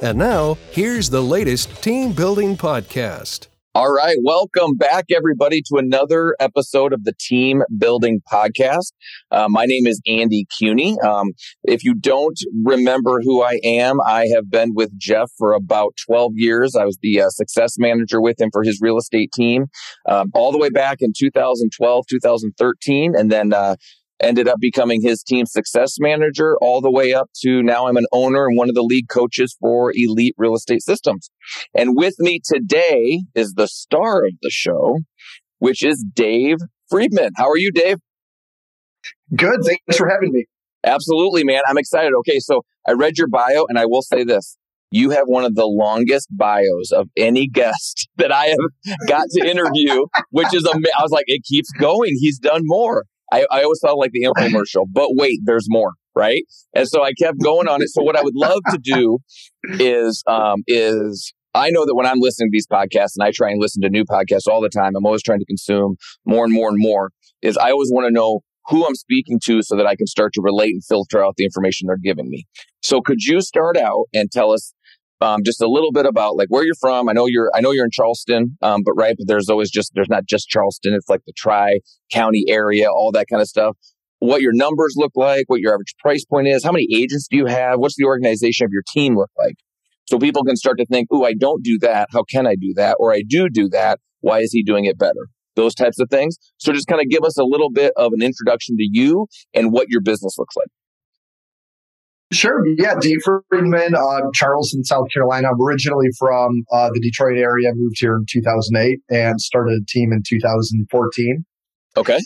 And 0.00 0.16
now, 0.16 0.56
here's 0.70 1.10
the 1.10 1.20
latest 1.20 1.82
team 1.82 2.12
building 2.12 2.56
podcast. 2.56 3.48
All 3.74 3.92
right. 3.92 4.16
Welcome 4.22 4.76
back, 4.76 5.06
everybody, 5.14 5.60
to 5.66 5.76
another 5.76 6.34
episode 6.40 6.92
of 6.92 7.04
the 7.04 7.12
Team 7.18 7.62
Building 7.76 8.20
Podcast. 8.32 8.92
Uh, 9.30 9.46
my 9.48 9.66
name 9.66 9.86
is 9.86 10.00
Andy 10.06 10.46
Cuny. 10.56 10.96
Um, 11.00 11.32
if 11.64 11.84
you 11.84 11.94
don't 11.94 12.38
remember 12.64 13.20
who 13.22 13.42
I 13.42 13.60
am, 13.62 14.00
I 14.00 14.28
have 14.34 14.50
been 14.50 14.72
with 14.74 14.96
Jeff 14.98 15.30
for 15.36 15.52
about 15.52 15.94
12 16.06 16.32
years. 16.34 16.74
I 16.74 16.86
was 16.86 16.98
the 17.02 17.20
uh, 17.20 17.28
success 17.28 17.74
manager 17.78 18.20
with 18.20 18.40
him 18.40 18.50
for 18.52 18.62
his 18.62 18.80
real 18.80 18.98
estate 18.98 19.32
team 19.32 19.66
um, 20.08 20.30
all 20.32 20.50
the 20.50 20.58
way 20.58 20.70
back 20.70 20.98
in 21.00 21.12
2012, 21.16 22.04
2013. 22.08 23.14
And 23.16 23.30
then 23.30 23.52
uh, 23.52 23.76
ended 24.20 24.48
up 24.48 24.58
becoming 24.60 25.00
his 25.02 25.22
team 25.22 25.46
success 25.46 25.96
manager 25.98 26.56
all 26.60 26.80
the 26.80 26.90
way 26.90 27.14
up 27.14 27.30
to 27.42 27.62
now 27.62 27.86
I'm 27.86 27.96
an 27.96 28.06
owner 28.12 28.46
and 28.46 28.56
one 28.56 28.68
of 28.68 28.74
the 28.74 28.82
lead 28.82 29.08
coaches 29.08 29.56
for 29.60 29.92
Elite 29.94 30.34
Real 30.36 30.54
Estate 30.54 30.82
Systems. 30.82 31.30
And 31.76 31.96
with 31.96 32.14
me 32.18 32.40
today 32.44 33.22
is 33.34 33.54
the 33.54 33.68
star 33.68 34.24
of 34.24 34.32
the 34.42 34.50
show, 34.50 34.98
which 35.58 35.84
is 35.84 36.04
Dave 36.14 36.56
Friedman. 36.90 37.32
How 37.36 37.48
are 37.48 37.58
you, 37.58 37.70
Dave? 37.72 37.98
Good. 39.34 39.60
Thanks 39.64 39.96
for 39.96 40.08
having 40.08 40.32
me. 40.32 40.46
Absolutely, 40.84 41.44
man. 41.44 41.62
I'm 41.68 41.78
excited. 41.78 42.12
Okay, 42.20 42.38
so 42.38 42.62
I 42.88 42.92
read 42.92 43.18
your 43.18 43.28
bio 43.28 43.66
and 43.68 43.78
I 43.78 43.86
will 43.86 44.02
say 44.02 44.24
this. 44.24 44.56
You 44.90 45.10
have 45.10 45.24
one 45.26 45.44
of 45.44 45.54
the 45.54 45.66
longest 45.66 46.28
bios 46.30 46.92
of 46.92 47.08
any 47.16 47.46
guest 47.46 48.08
that 48.16 48.32
I 48.32 48.46
have 48.46 49.06
got 49.06 49.26
to 49.30 49.46
interview, 49.46 50.06
which 50.30 50.54
is 50.54 50.64
amazing. 50.64 50.92
I 50.98 51.02
was 51.02 51.10
like, 51.10 51.26
it 51.26 51.42
keeps 51.44 51.70
going. 51.78 52.16
He's 52.18 52.38
done 52.38 52.62
more. 52.64 53.04
I, 53.32 53.46
I 53.50 53.62
always 53.62 53.80
felt 53.80 53.98
like 53.98 54.12
the 54.12 54.22
infomercial, 54.36 54.86
but 54.90 55.10
wait, 55.12 55.40
there's 55.44 55.66
more, 55.68 55.92
right? 56.14 56.42
And 56.74 56.88
so 56.88 57.02
I 57.02 57.12
kept 57.12 57.40
going 57.42 57.68
on 57.68 57.82
it. 57.82 57.88
So 57.90 58.02
what 58.02 58.16
I 58.16 58.22
would 58.22 58.36
love 58.36 58.60
to 58.70 58.78
do 58.78 59.18
is, 59.64 60.22
um, 60.26 60.62
is 60.66 61.32
I 61.54 61.70
know 61.70 61.84
that 61.86 61.94
when 61.94 62.06
I'm 62.06 62.20
listening 62.20 62.50
to 62.50 62.52
these 62.52 62.66
podcasts 62.66 63.16
and 63.16 63.26
I 63.26 63.32
try 63.34 63.50
and 63.50 63.60
listen 63.60 63.82
to 63.82 63.90
new 63.90 64.04
podcasts 64.04 64.46
all 64.50 64.60
the 64.60 64.68
time, 64.68 64.92
I'm 64.96 65.06
always 65.06 65.22
trying 65.22 65.40
to 65.40 65.46
consume 65.46 65.96
more 66.24 66.44
and 66.44 66.52
more 66.52 66.68
and 66.68 66.78
more 66.78 67.10
is 67.42 67.56
I 67.56 67.70
always 67.70 67.90
want 67.92 68.06
to 68.06 68.12
know 68.12 68.40
who 68.68 68.86
I'm 68.86 68.94
speaking 68.94 69.40
to 69.44 69.62
so 69.62 69.76
that 69.76 69.86
I 69.86 69.96
can 69.96 70.06
start 70.06 70.34
to 70.34 70.42
relate 70.42 70.72
and 70.72 70.84
filter 70.84 71.24
out 71.24 71.34
the 71.36 71.44
information 71.44 71.86
they're 71.86 71.96
giving 71.96 72.28
me. 72.28 72.46
So 72.82 73.00
could 73.00 73.22
you 73.22 73.40
start 73.40 73.76
out 73.76 74.04
and 74.12 74.30
tell 74.30 74.52
us 74.52 74.74
um, 75.20 75.40
just 75.44 75.60
a 75.60 75.68
little 75.68 75.92
bit 75.92 76.06
about 76.06 76.36
like 76.36 76.48
where 76.48 76.64
you're 76.64 76.74
from. 76.80 77.08
I 77.08 77.12
know 77.12 77.26
you're 77.26 77.50
I 77.54 77.60
know 77.60 77.72
you're 77.72 77.84
in 77.84 77.90
Charleston, 77.90 78.56
um, 78.62 78.82
but 78.84 78.92
right, 78.92 79.14
but 79.16 79.26
there's 79.26 79.48
always 79.48 79.70
just 79.70 79.92
there's 79.94 80.08
not 80.08 80.26
just 80.26 80.48
Charleston. 80.48 80.94
It's 80.94 81.08
like 81.08 81.22
the 81.26 81.32
tri 81.36 81.80
county 82.12 82.44
area, 82.48 82.88
all 82.90 83.12
that 83.12 83.26
kind 83.28 83.42
of 83.42 83.48
stuff. 83.48 83.76
What 84.20 84.40
your 84.40 84.52
numbers 84.52 84.94
look 84.96 85.12
like, 85.14 85.44
what 85.46 85.60
your 85.60 85.72
average 85.72 85.94
price 86.00 86.24
point 86.24 86.48
is, 86.48 86.64
how 86.64 86.72
many 86.72 86.88
agents 86.92 87.28
do 87.30 87.36
you 87.36 87.46
have, 87.46 87.78
what's 87.78 87.96
the 87.96 88.04
organization 88.04 88.64
of 88.64 88.70
your 88.72 88.82
team 88.92 89.16
look 89.16 89.30
like, 89.38 89.54
so 90.06 90.18
people 90.18 90.42
can 90.44 90.56
start 90.56 90.78
to 90.78 90.86
think, 90.86 91.08
"Oh, 91.10 91.24
I 91.24 91.34
don't 91.34 91.62
do 91.62 91.78
that. 91.80 92.08
How 92.12 92.22
can 92.22 92.46
I 92.46 92.54
do 92.54 92.72
that?" 92.76 92.96
Or 92.98 93.12
I 93.12 93.22
do 93.26 93.48
do 93.48 93.68
that. 93.70 94.00
Why 94.20 94.40
is 94.40 94.52
he 94.52 94.62
doing 94.62 94.84
it 94.84 94.98
better? 94.98 95.28
Those 95.54 95.74
types 95.74 95.98
of 95.98 96.08
things. 96.10 96.36
So 96.58 96.72
just 96.72 96.86
kind 96.86 97.00
of 97.00 97.08
give 97.08 97.24
us 97.24 97.36
a 97.38 97.44
little 97.44 97.70
bit 97.70 97.92
of 97.96 98.12
an 98.12 98.22
introduction 98.22 98.76
to 98.76 98.88
you 98.90 99.26
and 99.54 99.72
what 99.72 99.88
your 99.88 100.00
business 100.00 100.36
looks 100.38 100.56
like. 100.56 100.68
Sure. 102.32 102.62
Yeah. 102.76 102.94
Dave 103.00 103.18
Friedman, 103.24 103.94
uh, 103.94 104.20
Charleston, 104.34 104.84
South 104.84 105.06
Carolina. 105.12 105.48
I'm 105.48 105.60
originally 105.60 106.08
from 106.18 106.64
uh, 106.70 106.90
the 106.92 107.00
Detroit 107.00 107.38
area. 107.38 107.70
Moved 107.74 107.96
here 107.98 108.16
in 108.16 108.26
2008 108.28 108.98
and 109.10 109.40
started 109.40 109.80
a 109.80 109.84
team 109.88 110.12
in 110.12 110.22
2014. 110.26 111.44
Okay. 111.96 112.18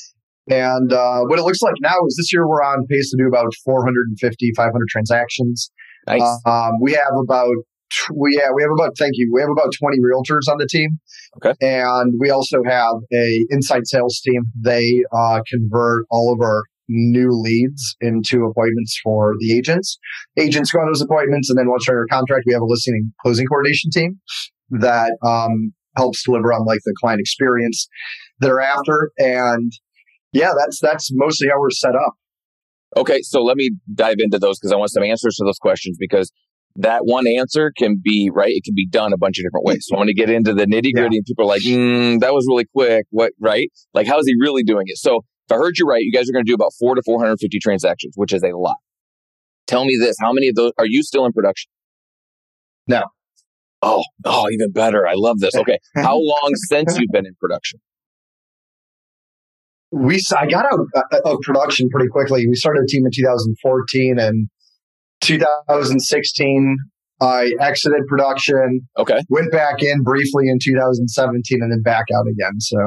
And 0.50 0.92
uh, 0.92 1.20
what 1.20 1.38
it 1.38 1.42
looks 1.42 1.62
like 1.62 1.74
now 1.80 1.94
is 2.06 2.16
this 2.16 2.32
year 2.32 2.48
we're 2.48 2.62
on 2.62 2.84
pace 2.88 3.10
to 3.10 3.16
do 3.16 3.28
about 3.28 3.54
450, 3.64 4.52
500 4.56 4.88
transactions. 4.88 5.70
Nice. 6.08 6.22
Um, 6.46 6.72
we 6.80 6.92
have 6.92 7.14
about 7.22 7.54
we 8.14 8.38
yeah 8.40 8.48
we 8.54 8.62
have 8.62 8.70
about 8.72 8.96
thank 8.96 9.12
you 9.14 9.30
we 9.32 9.42
have 9.42 9.50
about 9.50 9.70
20 9.78 9.98
realtors 9.98 10.50
on 10.50 10.58
the 10.58 10.66
team. 10.66 10.98
Okay. 11.36 11.54
And 11.60 12.14
we 12.18 12.30
also 12.30 12.62
have 12.66 12.94
a 13.12 13.46
inside 13.50 13.86
sales 13.86 14.20
team. 14.24 14.42
They 14.58 15.04
uh, 15.12 15.40
convert 15.48 16.06
all 16.10 16.32
of 16.32 16.40
our 16.40 16.64
new 16.88 17.28
leads 17.30 17.96
into 18.00 18.44
appointments 18.44 18.98
for 19.02 19.34
the 19.38 19.56
agents. 19.56 19.98
Agents 20.38 20.70
go 20.70 20.80
on 20.80 20.86
those 20.88 21.02
appointments, 21.02 21.50
and 21.50 21.58
then 21.58 21.68
once 21.68 21.84
they're 21.86 21.96
under 21.96 22.06
contract, 22.10 22.44
we 22.46 22.52
have 22.52 22.62
a 22.62 22.66
listing 22.66 22.94
and 22.94 23.12
closing 23.22 23.46
coordination 23.46 23.90
team 23.90 24.20
that 24.70 25.12
um, 25.24 25.72
helps 25.96 26.24
deliver 26.24 26.52
on 26.52 26.64
like 26.64 26.80
the 26.84 26.94
client 27.00 27.20
experience 27.20 27.88
thereafter. 28.40 29.12
And 29.18 29.72
yeah, 30.32 30.52
that's 30.58 30.80
that's 30.80 31.10
mostly 31.12 31.48
how 31.48 31.60
we're 31.60 31.70
set 31.70 31.94
up. 31.94 32.14
Okay, 32.96 33.22
so 33.22 33.42
let 33.42 33.56
me 33.56 33.70
dive 33.94 34.16
into 34.18 34.38
those 34.38 34.58
because 34.58 34.72
I 34.72 34.76
want 34.76 34.90
some 34.90 35.02
answers 35.02 35.36
to 35.36 35.44
those 35.44 35.58
questions 35.58 35.96
because 35.98 36.30
that 36.76 37.02
one 37.04 37.26
answer 37.26 37.72
can 37.76 38.00
be 38.02 38.30
right. 38.32 38.50
It 38.50 38.64
can 38.64 38.74
be 38.74 38.86
done 38.86 39.12
a 39.12 39.18
bunch 39.18 39.38
of 39.38 39.44
different 39.44 39.64
ways. 39.64 39.86
So 39.88 39.96
I 39.96 39.98
want 39.98 40.08
to 40.08 40.14
get 40.14 40.30
into 40.30 40.54
the 40.54 40.64
nitty 40.64 40.92
gritty, 40.94 41.16
yeah. 41.16 41.18
and 41.18 41.24
people 41.24 41.44
are 41.44 41.48
like, 41.48 41.62
mm, 41.62 42.20
"That 42.20 42.32
was 42.32 42.46
really 42.48 42.66
quick." 42.74 43.06
What 43.10 43.32
right? 43.40 43.70
Like, 43.94 44.06
how 44.06 44.18
is 44.18 44.26
he 44.26 44.34
really 44.38 44.62
doing 44.62 44.84
it? 44.86 44.98
So 44.98 45.24
if 45.48 45.52
I 45.52 45.56
heard 45.56 45.78
you 45.78 45.86
right, 45.86 46.02
you 46.02 46.12
guys 46.12 46.28
are 46.28 46.32
going 46.32 46.44
to 46.44 46.50
do 46.50 46.54
about 46.54 46.72
four 46.78 46.94
to 46.94 47.02
450 47.04 47.58
transactions, 47.58 48.14
which 48.16 48.32
is 48.32 48.42
a 48.42 48.56
lot. 48.56 48.76
Tell 49.66 49.84
me 49.84 49.96
this. 49.98 50.16
How 50.20 50.32
many 50.32 50.48
of 50.48 50.54
those 50.54 50.72
are 50.78 50.86
you 50.86 51.02
still 51.02 51.24
in 51.26 51.32
production? 51.32 51.70
No. 52.86 53.02
Oh, 53.80 54.04
oh, 54.24 54.46
even 54.52 54.70
better. 54.72 55.06
I 55.06 55.14
love 55.14 55.40
this. 55.40 55.54
Okay. 55.54 55.78
How 55.96 56.16
long 56.16 56.52
since 56.68 56.98
you've 56.98 57.10
been 57.10 57.26
in 57.26 57.34
production? 57.40 57.80
We, 59.90 60.20
I 60.36 60.46
got 60.46 60.64
out 60.66 60.80
uh, 60.96 61.18
of 61.24 61.40
production 61.42 61.88
pretty 61.90 62.08
quickly. 62.08 62.46
We 62.46 62.54
started 62.54 62.84
a 62.84 62.86
team 62.86 63.04
in 63.04 63.10
2014 63.14 64.18
and 64.18 64.48
2016. 65.20 66.76
I 67.20 67.52
exited 67.60 68.06
production. 68.08 68.88
Okay. 68.98 69.20
Went 69.28 69.52
back 69.52 69.82
in 69.82 70.02
briefly 70.02 70.48
in 70.48 70.58
2017 70.62 71.58
and 71.60 71.70
then 71.70 71.82
back 71.82 72.04
out 72.14 72.26
again. 72.26 72.58
So 72.58 72.78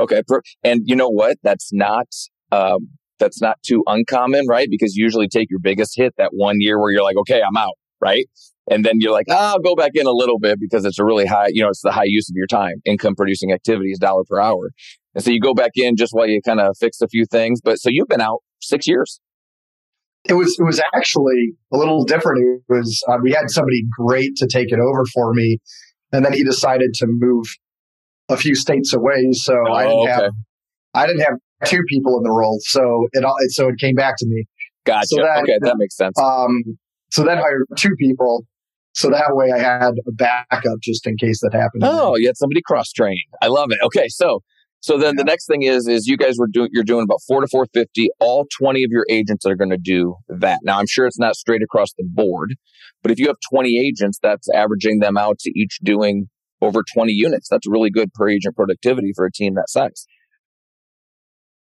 Okay. 0.00 0.22
And 0.64 0.80
you 0.84 0.96
know 0.96 1.08
what? 1.08 1.36
That's 1.42 1.70
not, 1.72 2.08
um, 2.52 2.88
that's 3.18 3.40
not 3.40 3.62
too 3.62 3.84
uncommon, 3.86 4.46
right? 4.48 4.68
Because 4.70 4.96
you 4.96 5.04
usually 5.04 5.28
take 5.28 5.50
your 5.50 5.60
biggest 5.60 5.92
hit 5.94 6.14
that 6.16 6.30
one 6.32 6.56
year 6.58 6.80
where 6.80 6.90
you're 6.90 7.04
like, 7.04 7.18
okay, 7.18 7.42
I'm 7.42 7.56
out, 7.56 7.74
right? 8.00 8.26
And 8.70 8.84
then 8.84 8.94
you're 9.00 9.12
like, 9.12 9.26
oh, 9.28 9.36
I'll 9.36 9.60
go 9.60 9.74
back 9.74 9.92
in 9.94 10.06
a 10.06 10.12
little 10.12 10.38
bit 10.38 10.58
because 10.58 10.84
it's 10.84 10.98
a 10.98 11.04
really 11.04 11.26
high, 11.26 11.48
you 11.48 11.62
know, 11.62 11.68
it's 11.68 11.82
the 11.82 11.92
high 11.92 12.06
use 12.06 12.30
of 12.30 12.34
your 12.34 12.46
time. 12.46 12.74
Income 12.84 13.16
producing 13.16 13.52
activities, 13.52 13.98
dollar 13.98 14.22
per 14.24 14.40
hour. 14.40 14.70
And 15.14 15.22
so 15.22 15.30
you 15.30 15.40
go 15.40 15.54
back 15.54 15.72
in 15.74 15.96
just 15.96 16.12
while 16.12 16.28
you 16.28 16.40
kind 16.42 16.60
of 16.60 16.76
fix 16.78 17.00
a 17.00 17.08
few 17.08 17.26
things. 17.26 17.60
But 17.62 17.78
so 17.78 17.90
you've 17.90 18.08
been 18.08 18.20
out 18.20 18.40
six 18.60 18.86
years. 18.86 19.20
It 20.28 20.34
was 20.34 20.56
it 20.58 20.64
was 20.64 20.80
actually 20.94 21.54
a 21.72 21.78
little 21.78 22.04
different. 22.04 22.62
It 22.68 22.72
was 22.72 23.02
uh, 23.08 23.16
we 23.22 23.32
had 23.32 23.50
somebody 23.50 23.82
great 23.98 24.36
to 24.36 24.46
take 24.46 24.70
it 24.70 24.78
over 24.78 25.04
for 25.06 25.32
me, 25.32 25.58
and 26.12 26.24
then 26.24 26.34
he 26.34 26.44
decided 26.44 26.92
to 26.94 27.06
move 27.08 27.46
a 28.30 28.36
few 28.36 28.54
states 28.54 28.94
away, 28.94 29.32
so 29.32 29.54
oh, 29.68 29.72
I 29.72 29.84
didn't 29.84 30.00
okay. 30.00 30.10
have 30.10 30.32
I 30.94 31.06
didn't 31.06 31.22
have 31.22 31.34
two 31.66 31.82
people 31.88 32.16
in 32.16 32.22
the 32.22 32.30
role, 32.30 32.58
so 32.62 33.06
it 33.12 33.24
all 33.24 33.36
so 33.48 33.68
it 33.68 33.74
came 33.78 33.94
back 33.94 34.14
to 34.18 34.26
me. 34.26 34.44
Gotcha. 34.84 35.06
So 35.08 35.16
that, 35.16 35.42
okay, 35.42 35.58
that 35.60 35.76
makes 35.76 35.96
sense. 35.96 36.18
Um, 36.18 36.78
so 37.10 37.22
then 37.22 37.36
hired 37.38 37.64
two 37.76 37.94
people, 37.98 38.46
so 38.94 39.10
that 39.10 39.30
way 39.30 39.52
I 39.52 39.58
had 39.58 39.92
a 40.06 40.12
backup 40.12 40.78
just 40.82 41.06
in 41.06 41.16
case 41.16 41.40
that 41.42 41.52
happened. 41.52 41.82
Oh, 41.84 42.16
you 42.16 42.26
had 42.26 42.36
somebody 42.36 42.62
cross 42.62 42.90
trained. 42.92 43.20
I 43.42 43.48
love 43.48 43.70
it. 43.70 43.78
Okay, 43.84 44.08
so 44.08 44.40
so 44.80 44.96
then 44.96 45.14
yeah. 45.14 45.22
the 45.22 45.24
next 45.24 45.46
thing 45.46 45.62
is 45.62 45.86
is 45.86 46.06
you 46.06 46.16
guys 46.16 46.36
were 46.38 46.48
doing 46.50 46.70
you're 46.72 46.84
doing 46.84 47.04
about 47.04 47.20
four 47.28 47.40
to 47.40 47.46
four 47.48 47.66
fifty. 47.74 48.08
All 48.20 48.46
twenty 48.58 48.82
of 48.82 48.90
your 48.90 49.04
agents 49.10 49.44
are 49.44 49.54
going 49.54 49.70
to 49.70 49.78
do 49.78 50.16
that. 50.28 50.60
Now 50.62 50.78
I'm 50.78 50.86
sure 50.88 51.06
it's 51.06 51.18
not 51.18 51.36
straight 51.36 51.62
across 51.62 51.92
the 51.98 52.04
board, 52.04 52.54
but 53.02 53.12
if 53.12 53.18
you 53.18 53.26
have 53.26 53.36
twenty 53.52 53.78
agents, 53.78 54.18
that's 54.22 54.48
averaging 54.54 55.00
them 55.00 55.18
out 55.18 55.38
to 55.40 55.52
each 55.54 55.78
doing 55.82 56.28
over 56.62 56.82
20 56.94 57.12
units. 57.12 57.48
That's 57.48 57.68
really 57.68 57.90
good 57.90 58.12
per 58.12 58.28
agent 58.28 58.56
productivity 58.56 59.12
for 59.14 59.26
a 59.26 59.32
team 59.32 59.54
that 59.54 59.68
size. 59.68 60.06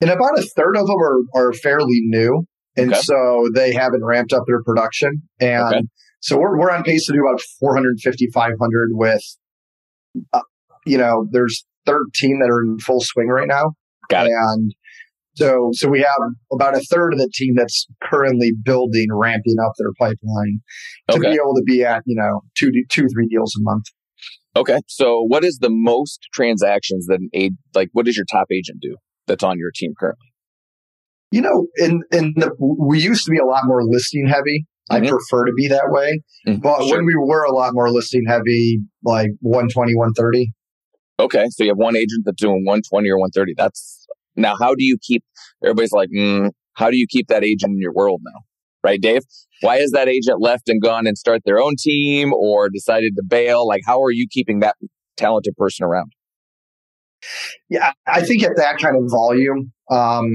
And 0.00 0.10
about 0.10 0.38
a 0.38 0.42
third 0.42 0.76
of 0.76 0.86
them 0.86 0.96
are, 0.96 1.20
are 1.34 1.52
fairly 1.52 2.00
new. 2.02 2.44
And 2.76 2.92
okay. 2.92 3.00
so 3.02 3.48
they 3.54 3.72
haven't 3.72 4.04
ramped 4.04 4.32
up 4.32 4.42
their 4.46 4.62
production. 4.62 5.22
And 5.40 5.74
okay. 5.74 5.82
so 6.20 6.36
we're, 6.38 6.58
we're 6.58 6.70
on 6.70 6.82
pace 6.82 7.06
to 7.06 7.12
do 7.12 7.20
about 7.26 7.40
450, 7.58 8.28
500 8.32 8.90
with, 8.92 9.22
uh, 10.34 10.40
you 10.84 10.98
know, 10.98 11.26
there's 11.30 11.64
13 11.86 12.40
that 12.40 12.50
are 12.50 12.60
in 12.62 12.78
full 12.78 13.00
swing 13.00 13.28
right 13.28 13.48
now. 13.48 13.72
Got 14.10 14.26
it. 14.26 14.32
And 14.32 14.74
So, 15.36 15.70
so 15.72 15.88
we 15.88 16.00
have 16.00 16.32
about 16.52 16.76
a 16.76 16.80
third 16.80 17.14
of 17.14 17.18
the 17.18 17.30
team 17.32 17.54
that's 17.56 17.86
currently 18.02 18.52
building, 18.62 19.06
ramping 19.10 19.56
up 19.64 19.72
their 19.78 19.92
pipeline 19.98 20.60
to 21.08 21.16
Okay. 21.16 21.30
be 21.30 21.34
able 21.34 21.54
to 21.54 21.62
be 21.64 21.84
at, 21.84 22.02
you 22.04 22.16
know, 22.16 22.42
two, 22.58 22.70
two, 22.90 23.06
three 23.08 23.28
deals 23.28 23.54
a 23.58 23.62
month. 23.62 23.84
Okay. 24.56 24.80
So 24.88 25.22
what 25.22 25.44
is 25.44 25.58
the 25.60 25.70
most 25.70 26.28
transactions 26.32 27.06
that 27.06 27.20
an 27.20 27.28
aid 27.34 27.54
like 27.74 27.90
what 27.92 28.06
does 28.06 28.16
your 28.16 28.26
top 28.30 28.46
agent 28.52 28.78
do 28.80 28.96
that's 29.26 29.44
on 29.44 29.58
your 29.58 29.70
team 29.74 29.92
currently? 29.98 30.26
You 31.30 31.42
know, 31.42 31.66
in, 31.76 32.02
in 32.12 32.32
the, 32.36 32.52
we 32.58 33.00
used 33.00 33.24
to 33.26 33.30
be 33.30 33.38
a 33.38 33.44
lot 33.44 33.62
more 33.66 33.82
listing 33.84 34.26
heavy. 34.28 34.64
I 34.88 35.00
Mhm. 35.00 35.08
prefer 35.08 35.44
to 35.46 35.52
be 35.56 35.66
that 35.68 35.86
way. 35.88 36.20
Mhm. 36.46 36.62
But 36.62 36.84
Sure. 36.84 36.96
when 36.98 37.06
we 37.06 37.14
were 37.16 37.42
a 37.42 37.52
lot 37.52 37.74
more 37.74 37.90
listing 37.90 38.24
heavy, 38.26 38.80
like 39.04 39.30
120, 39.40 39.94
130, 39.94 40.52
Okay. 41.18 41.46
So 41.50 41.64
you 41.64 41.70
have 41.70 41.78
one 41.78 41.96
agent 41.96 42.24
that's 42.26 42.40
doing 42.40 42.62
120 42.64 43.08
or 43.08 43.18
130. 43.18 43.54
That's 43.56 44.06
now 44.36 44.54
how 44.60 44.74
do 44.74 44.84
you 44.84 44.98
keep 45.02 45.24
everybody's 45.64 45.92
like, 45.92 46.10
mm, 46.16 46.50
how 46.74 46.90
do 46.90 46.96
you 46.98 47.06
keep 47.08 47.28
that 47.28 47.42
agent 47.42 47.72
in 47.72 47.78
your 47.80 47.92
world 47.92 48.20
now? 48.24 48.40
Right, 48.86 49.00
Dave? 49.00 49.22
Why 49.62 49.78
has 49.78 49.90
that 49.90 50.06
agent 50.08 50.40
left 50.40 50.68
and 50.68 50.80
gone 50.80 51.08
and 51.08 51.18
start 51.18 51.42
their 51.44 51.58
own 51.60 51.74
team 51.76 52.32
or 52.32 52.68
decided 52.68 53.14
to 53.16 53.22
bail? 53.26 53.66
Like 53.66 53.82
how 53.84 54.00
are 54.02 54.12
you 54.12 54.28
keeping 54.30 54.60
that 54.60 54.76
talented 55.16 55.56
person 55.56 55.84
around? 55.84 56.12
Yeah, 57.68 57.90
I 58.06 58.20
think 58.22 58.44
at 58.44 58.52
that 58.56 58.76
kind 58.80 58.96
of 58.96 59.10
volume, 59.10 59.72
um, 59.90 60.26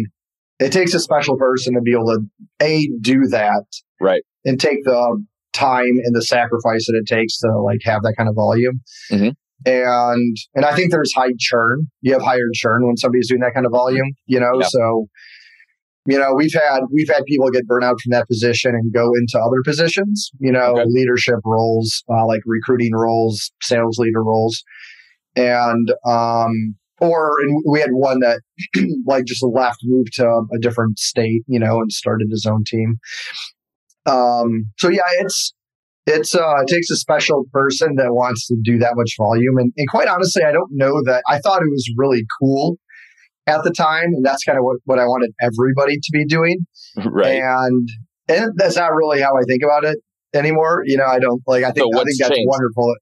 it 0.59 0.71
takes 0.73 0.93
a 0.93 0.99
special 0.99 1.37
person 1.37 1.75
to 1.75 1.81
be 1.81 1.93
able 1.93 2.07
to 2.07 2.19
a 2.61 2.89
do 2.99 3.21
that, 3.29 3.63
Right. 4.01 4.23
and 4.43 4.59
take 4.59 4.83
the 4.83 5.23
time 5.53 5.99
and 6.03 6.13
the 6.15 6.21
sacrifice 6.21 6.87
that 6.87 6.95
it 7.01 7.05
takes 7.07 7.37
to 7.39 7.47
like 7.59 7.79
have 7.83 8.01
that 8.03 8.15
kind 8.17 8.27
of 8.27 8.35
volume. 8.35 8.81
Mhm. 9.11 9.33
And 9.65 10.35
and 10.55 10.65
I 10.65 10.75
think 10.75 10.91
there's 10.91 11.13
high 11.13 11.33
churn. 11.39 11.87
You 12.01 12.13
have 12.13 12.21
higher 12.21 12.49
churn 12.53 12.85
when 12.85 12.97
somebody's 12.97 13.29
doing 13.29 13.41
that 13.41 13.53
kind 13.53 13.65
of 13.65 13.71
volume. 13.71 14.11
You 14.25 14.39
know, 14.41 14.59
so 14.61 15.07
you 16.07 16.17
know 16.17 16.33
we've 16.35 16.53
had 16.53 16.79
we've 16.91 17.09
had 17.09 17.23
people 17.25 17.49
get 17.51 17.65
burnt 17.67 17.83
out 17.83 17.99
from 18.01 18.11
that 18.11 18.27
position 18.27 18.71
and 18.75 18.91
go 18.93 19.11
into 19.15 19.39
other 19.39 19.61
positions. 19.63 20.31
You 20.39 20.51
know, 20.51 20.73
Okay. 20.77 20.83
leadership 20.87 21.39
roles, 21.45 22.03
uh, 22.09 22.25
like 22.25 22.41
recruiting 22.45 22.93
roles, 22.95 23.51
sales 23.61 23.97
leader 23.99 24.23
roles, 24.23 24.63
and 25.35 25.89
um, 26.05 26.75
or 26.99 27.31
and 27.43 27.63
we 27.69 27.79
had 27.79 27.91
one 27.93 28.19
that 28.19 28.41
like 29.05 29.25
just 29.25 29.43
left, 29.43 29.79
moved 29.83 30.13
to 30.13 30.25
a 30.53 30.59
different 30.59 30.99
state, 30.99 31.43
you 31.47 31.59
know, 31.59 31.79
and 31.81 31.91
started 31.91 32.27
his 32.31 32.45
own 32.45 32.63
team. 32.65 32.99
Um, 34.05 34.71
so 34.79 34.89
yeah, 34.89 35.01
it's 35.19 35.53
it's 36.07 36.33
uh, 36.35 36.61
it 36.61 36.67
takes 36.67 36.89
a 36.89 36.95
special 36.95 37.45
person 37.53 37.95
that 37.97 38.13
wants 38.13 38.47
to 38.47 38.55
do 38.63 38.79
that 38.79 38.93
much 38.95 39.11
volume, 39.17 39.57
and, 39.57 39.71
and 39.77 39.87
quite 39.89 40.07
honestly, 40.07 40.43
I 40.43 40.51
don't 40.51 40.71
know 40.71 41.01
that 41.05 41.23
I 41.27 41.37
thought 41.39 41.61
it 41.61 41.69
was 41.69 41.87
really 41.97 42.25
cool 42.39 42.77
at 43.51 43.63
the 43.63 43.71
time, 43.71 44.05
and 44.15 44.25
that's 44.25 44.43
kind 44.43 44.57
of 44.57 44.63
what 44.63 44.77
what 44.85 44.99
I 44.99 45.05
wanted 45.05 45.31
everybody 45.41 45.95
to 45.97 46.09
be 46.11 46.25
doing, 46.25 46.57
right. 47.05 47.41
and 47.41 47.87
and 48.27 48.51
that's 48.55 48.75
not 48.77 48.93
really 48.93 49.21
how 49.21 49.35
I 49.37 49.43
think 49.47 49.61
about 49.63 49.83
it 49.85 49.97
anymore. 50.33 50.83
You 50.85 50.97
know, 50.97 51.05
I 51.05 51.19
don't 51.19 51.41
like. 51.47 51.63
I 51.63 51.69
So 51.69 51.73
think 51.73 51.95
I 51.95 52.03
think 52.03 52.19
that's 52.19 52.29
changed? 52.35 52.49
wonderful. 52.49 52.93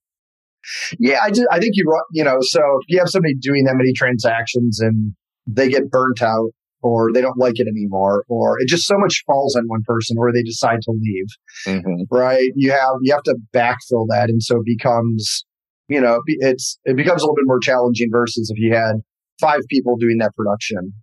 Yeah, 1.00 1.20
I 1.24 1.30
just 1.30 1.48
I 1.52 1.60
think 1.60 1.72
you 1.76 1.86
you 2.12 2.24
know 2.24 2.38
so 2.42 2.60
if 2.82 2.86
you 2.90 3.00
have 3.00 3.10
somebody 3.10 3.34
doing 3.36 3.64
that 3.66 3.76
many 3.76 3.94
transactions 3.94 4.80
and 4.80 5.14
they 5.48 5.70
get 5.70 5.90
burnt 5.90 6.22
out 6.22 6.50
or 6.82 7.12
they 7.14 7.22
don't 7.22 7.38
like 7.38 7.60
it 7.60 7.68
anymore 7.68 8.24
or 8.28 8.60
it 8.60 8.68
just 8.68 8.86
so 8.86 8.96
much 8.98 9.24
falls 9.26 9.56
on 9.56 9.64
one 9.68 9.82
person 9.86 10.16
or 10.20 10.32
they 10.32 10.44
decide 10.44 10.80
to 10.82 10.92
leave 10.92 11.26
Mhm. 11.66 12.06
right 12.12 12.52
you 12.56 12.72
have 12.72 12.96
you 13.02 13.14
have 13.14 13.24
to 13.24 13.36
backfill 13.54 14.06
that 14.10 14.30
and 14.30 14.44
so 14.44 14.58
it 14.58 14.66
becomes 14.66 15.44
you 15.88 16.00
know 16.00 16.20
it's 16.28 16.78
it 16.86 16.96
becomes 16.96 17.22
a 17.22 17.26
little 17.26 17.36
bit 17.36 17.46
more 17.48 17.60
challenging 17.60 18.10
versus 18.12 18.52
if 18.54 18.60
you 18.60 18.74
had 18.76 18.96
five 19.40 19.62
people 19.70 19.96
doing 19.98 20.18
that 20.20 20.36
production. 20.36 20.94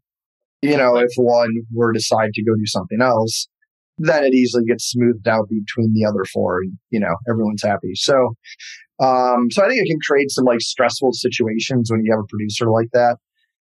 You 0.62 0.76
know 0.76 0.96
if 0.96 1.10
one 1.16 1.50
were 1.72 1.92
to 1.92 1.98
decide 1.98 2.30
to 2.34 2.42
go 2.44 2.54
do 2.56 2.66
something 2.66 3.00
else 3.00 3.46
then 3.98 4.24
it 4.24 4.34
easily 4.34 4.62
gets 4.66 4.90
smoothed 4.90 5.26
out 5.26 5.48
between 5.48 5.94
the 5.94 6.04
other 6.04 6.24
four 6.32 6.58
and 6.60 6.72
you 6.90 7.00
know 7.00 7.14
everyone's 7.28 7.62
happy. 7.62 7.92
So 7.94 8.34
um 8.98 9.48
so 9.50 9.62
i 9.62 9.68
think 9.68 9.82
it 9.82 9.88
can 9.90 9.98
create 10.06 10.30
some 10.30 10.46
like 10.46 10.60
stressful 10.60 11.12
situations 11.12 11.90
when 11.90 12.00
you 12.02 12.10
have 12.12 12.20
a 12.20 12.26
producer 12.28 12.70
like 12.70 12.88
that 12.94 13.16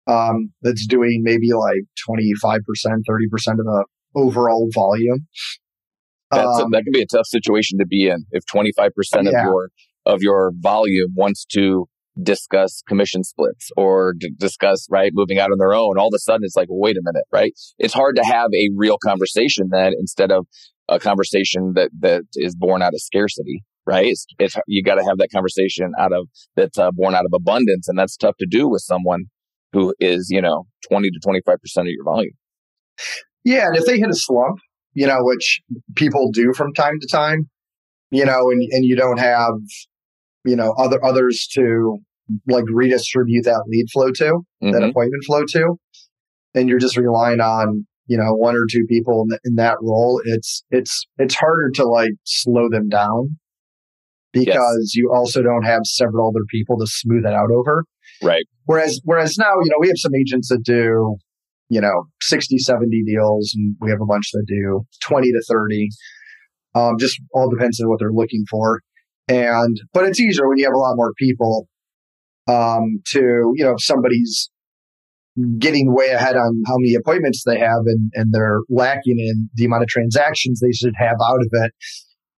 um 0.06 0.52
that's 0.61 0.87
doing 0.87 1.22
maybe 1.25 1.52
like 1.52 1.81
25% 2.06 2.61
30% 2.84 3.00
of 3.52 3.56
the 3.64 3.84
overall 4.14 4.69
volume. 4.75 5.26
That's 6.31 6.58
a, 6.61 6.64
Um, 6.64 6.70
that 6.72 6.82
can 6.84 6.93
be 6.93 7.02
a 7.02 7.06
tough 7.06 7.26
situation 7.26 7.78
to 7.78 7.87
be 7.87 8.08
in 8.08 8.25
if 8.32 8.44
25% 8.55 8.90
of 9.26 9.32
Yeah. 9.32 9.44
your 9.44 9.70
of 10.06 10.22
your 10.22 10.52
volume 10.58 11.12
wants 11.16 11.46
to 11.52 11.87
discuss 12.22 12.82
commission 12.87 13.25
splits 13.25 13.70
or 13.76 14.14
d- 14.16 14.31
discuss 14.38 14.87
right 14.90 15.11
moving 15.14 15.38
out 15.38 15.50
on 15.50 15.58
their 15.58 15.75
own 15.75 15.99
all 15.99 16.08
of 16.08 16.14
a 16.14 16.19
sudden 16.19 16.43
it's 16.44 16.56
like 16.56 16.69
well, 16.69 16.81
wait 16.81 16.96
a 16.96 17.02
minute 17.02 17.25
right? 17.32 17.52
It's 17.78 17.94
hard 17.94 18.16
to 18.16 18.25
have 18.25 18.50
a 18.55 18.70
real 18.76 18.99
conversation 19.02 19.69
then 19.70 19.93
instead 19.99 20.31
of 20.31 20.46
a 20.88 20.99
conversation 20.99 21.72
that 21.75 21.90
that 22.00 22.22
is 22.34 22.55
born 22.55 22.82
out 22.82 22.94
of 22.94 23.00
scarcity 23.00 23.64
right? 23.87 24.06
It's, 24.06 24.26
it's 24.38 24.56
you 24.66 24.82
got 24.82 24.94
to 24.94 25.05
have 25.05 25.19
that 25.19 25.28
conversation 25.31 25.93
out 25.99 26.12
of 26.12 26.28
that's 26.56 26.78
uh, 26.78 26.90
born 26.93 27.14
out 27.14 27.26
of 27.26 27.32
abundance 27.34 27.88
and 27.88 27.99
that's 27.99 28.16
tough 28.16 28.37
to 28.38 28.46
do 28.49 28.69
with 28.69 28.81
someone 28.82 29.25
who 29.72 29.94
is 30.00 30.28
you 30.31 30.40
know 30.40 30.66
20 30.88 31.11
to 31.11 31.20
25% 31.26 31.56
of 31.81 31.87
your 31.87 32.05
volume. 32.05 32.32
Yeah, 33.44 33.66
and 33.66 33.76
if 33.76 33.84
they 33.84 33.99
hit 33.99 34.08
a 34.08 34.14
slump, 34.14 34.58
you 34.94 35.06
know, 35.06 35.19
which 35.20 35.61
people 35.96 36.31
do 36.32 36.52
from 36.55 36.72
time 36.72 36.99
to 37.00 37.08
time, 37.08 37.50
you 38.11 38.25
know, 38.25 38.50
and, 38.50 38.62
and 38.70 38.84
you 38.84 38.96
don't 38.96 39.19
have, 39.19 39.55
you 40.44 40.56
know, 40.56 40.73
other 40.79 41.02
others 41.05 41.46
to 41.55 41.99
like 42.46 42.64
redistribute 42.73 43.44
that 43.44 43.62
lead 43.69 43.87
flow 43.93 44.11
to, 44.12 44.41
that 44.61 44.82
Mhm. 44.82 44.91
appointment 44.91 45.25
flow 45.25 45.44
to, 45.46 45.75
and 46.55 46.69
you're 46.69 46.79
just 46.79 46.96
relying 46.96 47.41
on, 47.41 47.87
you 48.06 48.17
know, 48.17 48.32
one 48.35 48.55
or 48.56 48.64
two 48.70 48.85
people 48.87 49.26
in, 49.29 49.38
in 49.44 49.55
that 49.56 49.76
role, 49.82 50.20
it's 50.25 50.64
it's 50.70 51.06
it's 51.19 51.35
harder 51.35 51.70
to 51.75 51.85
like 51.85 52.12
slow 52.25 52.69
them 52.70 52.88
down 52.88 53.37
because 54.32 54.93
you 54.94 55.12
also 55.14 55.43
don't 55.43 55.64
have 55.64 55.82
several 55.85 56.29
other 56.29 56.44
people 56.50 56.79
to 56.79 56.87
smooth 56.87 57.25
it 57.25 57.32
out 57.32 57.50
over. 57.50 57.85
right 58.23 58.44
Whereas, 58.67 58.99
whereas 59.05 59.37
now, 59.37 59.52
you 59.62 59.70
know, 59.70 59.76
we 59.79 59.88
have 59.88 59.99
some 59.99 60.14
agents 60.14 60.49
that 60.49 60.62
do, 60.64 61.17
you 61.69 61.81
know, 61.82 62.05
60, 62.23 62.56
70 62.58 63.02
deals 63.05 63.52
and 63.55 63.76
we 63.81 63.90
have 63.90 64.00
a 64.00 64.06
bunch 64.06 64.31
that 64.32 64.44
do 64.49 64.87
20 65.02 65.32
to 65.32 65.43
30. 65.47 65.88
Um, 66.75 66.97
just 66.99 67.20
all 67.35 67.50
depends 67.50 67.79
on 67.81 67.88
what 67.90 67.99
they're 68.00 68.11
looking 68.11 68.44
for. 68.50 68.81
And, 69.29 69.81
but 69.93 70.05
it's 70.05 70.21
easier 70.21 70.49
when 70.49 70.59
you 70.59 70.65
have 70.65 70.75
a 70.75 70.79
lot 70.79 70.97
more 70.97 71.12
people, 71.15 71.67
um, 72.47 73.00
to, 73.06 73.53
you 73.55 73.65
know, 73.65 73.73
if 73.73 73.82
somebody's 73.82 74.50
getting 75.59 75.93
way 75.93 76.09
ahead 76.09 76.37
on 76.37 76.62
how 76.67 76.75
many 76.79 76.94
appointments 76.94 77.43
they 77.44 77.59
have 77.59 77.82
and, 77.87 78.11
and 78.15 78.32
they're 78.32 78.61
lacking 78.69 79.19
in 79.19 79.49
the 79.55 79.65
amount 79.65 79.82
of 79.82 79.88
transactions 79.88 80.61
they 80.61 80.73
should 80.73 80.94
have 80.97 81.17
out 81.23 81.41
of 81.41 81.49
it. 81.53 81.73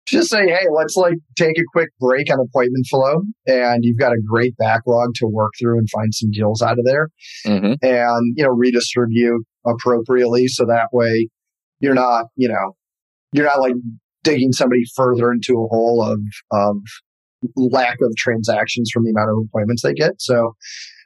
Just 0.07 0.31
say, 0.31 0.47
hey, 0.47 0.67
let's 0.71 0.97
like 0.97 1.15
take 1.35 1.59
a 1.59 1.65
quick 1.73 1.88
break 1.99 2.31
on 2.31 2.38
appointment 2.38 2.87
flow, 2.91 3.23
and 3.47 3.85
you've 3.85 3.99
got 3.99 4.12
a 4.12 4.21
great 4.29 4.55
backlog 4.59 5.14
to 5.14 5.26
work 5.26 5.53
through 5.59 5.79
and 5.79 5.88
find 5.88 6.14
some 6.14 6.31
deals 6.31 6.61
out 6.61 6.79
of 6.79 6.85
there, 6.85 7.09
hmm 7.47 7.73
and 7.81 8.35
you 8.37 8.45
know 8.45 8.50
redistribute 8.50 9.43
appropriately 9.67 10.47
so 10.47 10.67
that 10.67 10.88
way 10.93 11.29
you're 11.81 11.95
not, 11.95 12.26
you 12.37 12.49
know, 12.49 12.76
you're 13.33 13.47
not 13.47 13.61
like 13.61 13.75
digging 14.25 14.52
somebody 14.52 14.83
further 14.97 15.31
into 15.31 15.52
a 15.52 15.69
hole 15.69 16.02
of 16.02 16.19
of 16.50 16.76
lack 17.57 17.99
of 18.02 18.11
transactions 18.16 18.90
from 18.93 19.04
the 19.04 19.11
amount 19.11 19.31
of 19.31 19.37
appointments 19.47 19.83
they 19.83 19.93
get. 19.95 20.12
So 20.19 20.54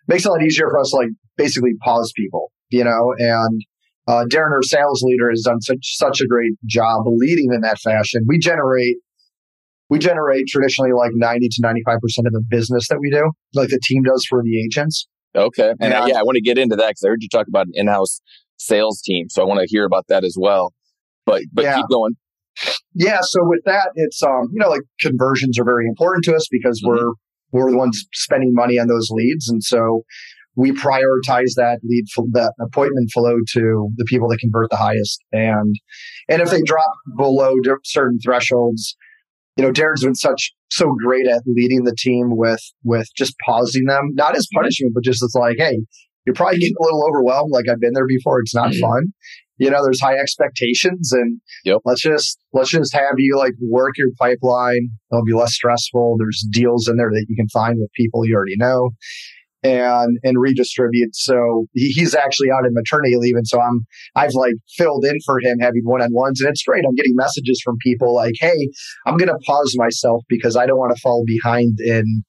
makes 0.06 0.24
it 0.24 0.28
a 0.28 0.32
lot 0.32 0.42
easier 0.42 0.70
for 0.70 0.78
us 0.78 0.90
to 0.90 0.96
like 0.96 1.08
basically 1.36 1.72
pause 1.82 2.12
people, 2.16 2.50
you 2.70 2.84
know, 2.84 3.12
and 3.18 3.60
uh, 4.06 4.24
Darren, 4.24 4.52
our 4.52 4.62
sales 4.62 5.02
leader, 5.02 5.28
has 5.28 5.42
done 5.42 5.60
such 5.60 5.96
such 5.96 6.20
a 6.22 6.26
great 6.26 6.52
job 6.66 7.02
leading 7.06 7.52
in 7.52 7.60
that 7.60 7.78
fashion. 7.78 8.24
We 8.26 8.38
generate 8.38 8.96
we 9.90 9.98
generate 9.98 10.46
traditionally 10.48 10.92
like 10.92 11.10
ninety 11.14 11.48
to 11.48 11.58
ninety 11.60 11.82
five 11.84 11.98
percent 12.00 12.26
of 12.26 12.32
the 12.32 12.42
business 12.48 12.88
that 12.88 13.00
we 13.00 13.10
do, 13.10 13.30
like 13.54 13.68
the 13.68 13.80
team 13.82 14.02
does 14.04 14.24
for 14.28 14.42
the 14.42 14.64
agents. 14.64 15.06
Okay. 15.36 15.72
And 15.80 15.92
Yeah. 15.92 16.02
I, 16.04 16.06
yeah, 16.06 16.18
I 16.20 16.22
want 16.22 16.36
to 16.36 16.40
get 16.40 16.56
into 16.56 16.74
that 16.76 16.88
because 16.88 17.02
I 17.04 17.08
heard 17.08 17.22
you 17.22 17.28
talk 17.28 17.48
about 17.48 17.66
an 17.66 17.72
in-house 17.74 18.20
sales 18.56 19.02
team, 19.02 19.28
so 19.28 19.42
I 19.42 19.44
want 19.44 19.60
to 19.60 19.66
hear 19.68 19.84
about 19.84 20.06
that 20.08 20.24
as 20.24 20.36
well. 20.38 20.72
But 21.26 21.42
but 21.52 21.64
Yeah. 21.64 21.76
keep 21.76 21.86
going. 21.90 22.16
Yeah, 22.94 23.18
so 23.22 23.40
with 23.42 23.60
that, 23.64 23.90
it's 23.94 24.22
um, 24.22 24.48
you 24.52 24.58
know, 24.60 24.68
like 24.68 24.82
conversions 25.00 25.58
are 25.58 25.64
very 25.64 25.86
important 25.86 26.24
to 26.24 26.34
us 26.34 26.46
because 26.50 26.80
Mhm. 26.84 26.88
we're 26.88 27.12
we're 27.52 27.70
the 27.70 27.78
ones 27.78 28.04
spending 28.12 28.52
money 28.52 28.78
on 28.78 28.88
those 28.88 29.08
leads, 29.10 29.48
and 29.48 29.62
so 29.62 30.02
we 30.56 30.72
prioritize 30.72 31.54
that 31.56 31.78
lead 31.84 32.04
that 32.32 32.52
appointment 32.60 33.10
flow 33.12 33.36
to 33.52 33.88
the 33.96 34.04
people 34.06 34.28
that 34.28 34.38
convert 34.38 34.70
the 34.70 34.76
highest, 34.76 35.22
and 35.32 35.74
and 36.28 36.42
if 36.42 36.50
they 36.50 36.62
drop 36.62 36.92
below 37.16 37.54
certain 37.84 38.18
thresholds, 38.24 38.96
you 39.56 39.64
know, 39.64 39.72
Darren's 39.72 40.04
been 40.04 40.14
such 40.14 40.52
so 40.70 40.94
great 41.04 41.26
at 41.26 41.42
leading 41.46 41.84
the 41.84 41.94
team 41.96 42.36
with 42.36 42.60
with 42.84 43.08
just 43.16 43.34
pausing 43.46 43.84
them, 43.86 44.10
not 44.14 44.36
as 44.36 44.46
punishment, 44.54 44.92
but 44.94 45.04
just 45.04 45.22
as 45.22 45.34
like, 45.34 45.56
hey, 45.58 45.78
you're 46.26 46.34
probably 46.34 46.58
getting 46.58 46.74
a 46.80 46.84
little 46.84 47.06
overwhelmed. 47.08 47.52
Like 47.52 47.66
I've 47.70 47.80
been 47.80 47.92
there 47.94 48.06
before; 48.06 48.40
it's 48.40 48.54
not 48.54 48.72
Mhm. 48.72 48.80
fun. 48.80 49.02
You 49.58 49.70
know, 49.70 49.82
there's 49.84 50.00
high 50.00 50.16
expectations, 50.16 51.12
and 51.12 51.40
Yep. 51.64 51.78
let's 51.84 52.00
just 52.00 52.38
let's 52.52 52.70
just 52.70 52.94
have 52.94 53.14
you 53.18 53.36
like 53.36 53.54
work 53.60 53.94
your 53.96 54.10
pipeline. 54.18 54.88
It'll 55.12 55.24
be 55.24 55.32
less 55.32 55.54
stressful. 55.54 56.16
There's 56.18 56.46
deals 56.50 56.88
in 56.88 56.96
there 56.96 57.10
that 57.10 57.26
you 57.28 57.36
can 57.36 57.48
find 57.48 57.76
with 57.78 57.90
people 57.92 58.24
you 58.26 58.34
already 58.34 58.56
know, 58.56 58.90
and 59.62 60.18
and 60.22 60.38
redistribute. 60.38 61.14
So 61.14 61.66
he, 61.74 61.88
he's 61.88 62.14
actually 62.14 62.50
out 62.50 62.64
in 62.66 62.72
maternity 62.74 63.16
leave, 63.16 63.36
and 63.36 63.46
so 63.46 63.60
I'm 63.60 63.80
I've 64.14 64.34
like 64.34 64.54
filled 64.76 65.04
in 65.04 65.16
for 65.26 65.40
him 65.40 65.58
having 65.60 65.82
one 65.84 66.02
on 66.02 66.12
ones, 66.12 66.40
and 66.40 66.48
it's 66.50 66.62
great. 66.62 66.84
I'm 66.86 66.94
getting 66.94 67.14
messages 67.16 67.60
from 67.64 67.76
people 67.82 68.14
like, 68.14 68.34
"Hey, 68.38 68.68
I'm 69.06 69.16
going 69.16 69.28
to 69.28 69.38
pause 69.46 69.74
myself 69.76 70.22
because 70.28 70.56
I 70.56 70.66
don't 70.66 70.78
want 70.78 70.94
to 70.94 71.00
fall 71.00 71.24
behind 71.26 71.78
in." 71.80 72.22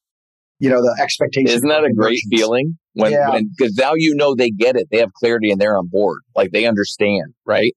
You 0.59 0.69
know 0.69 0.81
the 0.81 0.97
expectations. 1.01 1.55
Isn't 1.55 1.69
that 1.69 1.83
a 1.83 1.93
great 1.93 2.19
feeling 2.29 2.77
when 2.93 3.11
because 3.57 3.75
yeah. 3.77 3.85
now 3.85 3.93
you 3.95 4.13
know 4.15 4.35
they 4.35 4.49
get 4.49 4.75
it, 4.75 4.87
they 4.91 4.99
have 4.99 5.13
clarity, 5.13 5.51
and 5.51 5.59
they're 5.59 5.77
on 5.77 5.87
board, 5.87 6.19
like 6.35 6.51
they 6.51 6.65
understand, 6.65 7.33
right? 7.45 7.73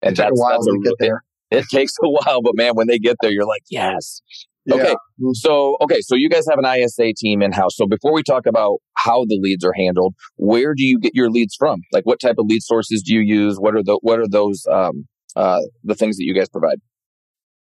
And 0.00 0.12
it 0.12 0.16
that's, 0.16 0.30
a 0.30 0.34
while 0.34 0.52
that's 0.52 0.66
a, 0.66 0.70
to 0.70 0.80
get 0.82 0.94
there. 0.98 1.22
It, 1.50 1.56
it 1.58 1.64
takes 1.68 1.92
a 2.02 2.08
while, 2.08 2.40
but 2.42 2.52
man, 2.54 2.72
when 2.74 2.86
they 2.86 2.98
get 2.98 3.16
there, 3.20 3.30
you're 3.30 3.46
like, 3.46 3.62
yes, 3.70 4.22
yeah. 4.64 4.74
Okay. 4.74 4.94
So, 5.32 5.76
okay. 5.80 6.00
So 6.00 6.14
you 6.14 6.28
guys 6.28 6.44
have 6.48 6.58
an 6.58 6.66
ISA 6.66 7.12
team 7.16 7.42
in 7.42 7.52
house. 7.52 7.76
So 7.76 7.86
before 7.86 8.12
we 8.12 8.22
talk 8.22 8.46
about 8.46 8.78
how 8.96 9.24
the 9.24 9.38
leads 9.40 9.64
are 9.64 9.72
handled, 9.72 10.14
where 10.36 10.74
do 10.74 10.84
you 10.84 11.00
get 11.00 11.14
your 11.14 11.30
leads 11.30 11.56
from? 11.58 11.80
Like 11.92 12.06
what 12.06 12.20
type 12.20 12.36
of 12.38 12.46
lead 12.46 12.62
sources 12.62 13.02
do 13.02 13.14
you 13.14 13.20
use? 13.20 13.56
What 13.58 13.74
are 13.74 13.82
the, 13.82 13.98
what 14.02 14.20
are 14.20 14.28
those, 14.28 14.64
um, 14.70 15.06
uh, 15.34 15.60
the 15.82 15.94
things 15.94 16.16
that 16.16 16.24
you 16.24 16.34
guys 16.34 16.48
provide? 16.48 16.76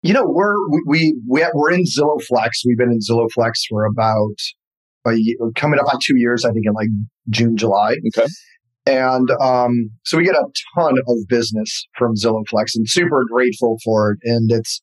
You 0.02 0.14
know, 0.14 0.24
we're, 0.26 0.54
we, 0.86 1.16
we, 1.28 1.46
we're 1.54 1.72
in 1.72 1.84
Zillow 1.84 2.22
Flex. 2.22 2.62
We've 2.66 2.76
been 2.76 2.90
in 2.90 2.98
Zillow 2.98 3.30
Flex 3.32 3.64
for 3.68 3.84
about 3.84 4.34
a 5.06 5.14
year, 5.14 5.36
coming 5.54 5.78
up 5.78 5.92
on 5.92 6.00
two 6.02 6.16
years, 6.16 6.44
I 6.44 6.50
think 6.50 6.66
in 6.66 6.72
like 6.72 6.88
June, 7.30 7.56
July. 7.56 7.94
Okay. 8.08 8.28
And 8.84 9.30
um, 9.40 9.90
so 10.04 10.18
we 10.18 10.24
get 10.24 10.34
a 10.34 10.44
ton 10.76 10.98
of 10.98 11.16
business 11.28 11.86
from 11.96 12.16
Zillow 12.16 12.42
Flex 12.48 12.74
and 12.74 12.88
super 12.88 13.24
grateful 13.30 13.78
for 13.84 14.12
it. 14.12 14.18
And 14.24 14.50
it's, 14.50 14.80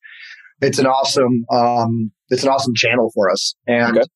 it's 0.62 0.80
an 0.80 0.86
awesome 0.86 1.46
um, 1.52 2.12
it's 2.30 2.44
an 2.44 2.50
awesome 2.50 2.74
channel 2.76 3.12
for 3.14 3.30
us, 3.30 3.56
and 3.68 3.98
okay. 3.98 4.08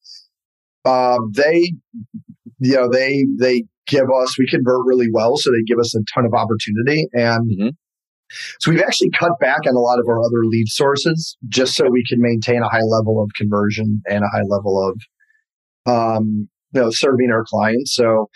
uh, 0.86 1.18
they 1.32 1.74
you 2.60 2.76
know 2.76 2.90
they 2.90 3.26
they 3.40 3.64
give 3.88 4.06
us 4.22 4.38
we 4.38 4.48
convert 4.50 4.86
really 4.86 5.08
well, 5.12 5.38
so 5.38 5.52
they 5.52 5.64
give 5.66 5.80
us 5.80 5.96
a 5.96 6.00
ton 6.14 6.26
of 6.26 6.34
opportunity, 6.34 7.08
and 7.14 7.50
mm-hmm. 7.50 7.70
So 8.60 8.72
we've 8.72 8.82
actually 8.82 9.12
cut 9.18 9.32
back 9.40 9.60
on 9.68 9.76
a 9.76 9.80
lot 9.80 10.00
of 10.00 10.08
our 10.08 10.20
other 10.20 10.46
lead 10.46 10.68
sources 10.68 11.38
just 11.50 11.76
so 11.76 11.90
we 11.90 12.04
can 12.08 12.22
maintain 12.22 12.62
a 12.62 12.70
high 12.70 12.84
level 12.84 13.22
of 13.22 13.30
conversion 13.36 14.02
and 14.08 14.24
a 14.24 14.28
high 14.28 14.44
level 14.48 14.90
of 14.90 15.02
um, 15.86 16.48
you 16.74 16.82
know 16.82 16.90
serving 16.92 17.30
our 17.32 17.44
clients. 17.46 17.96
So 17.96 18.30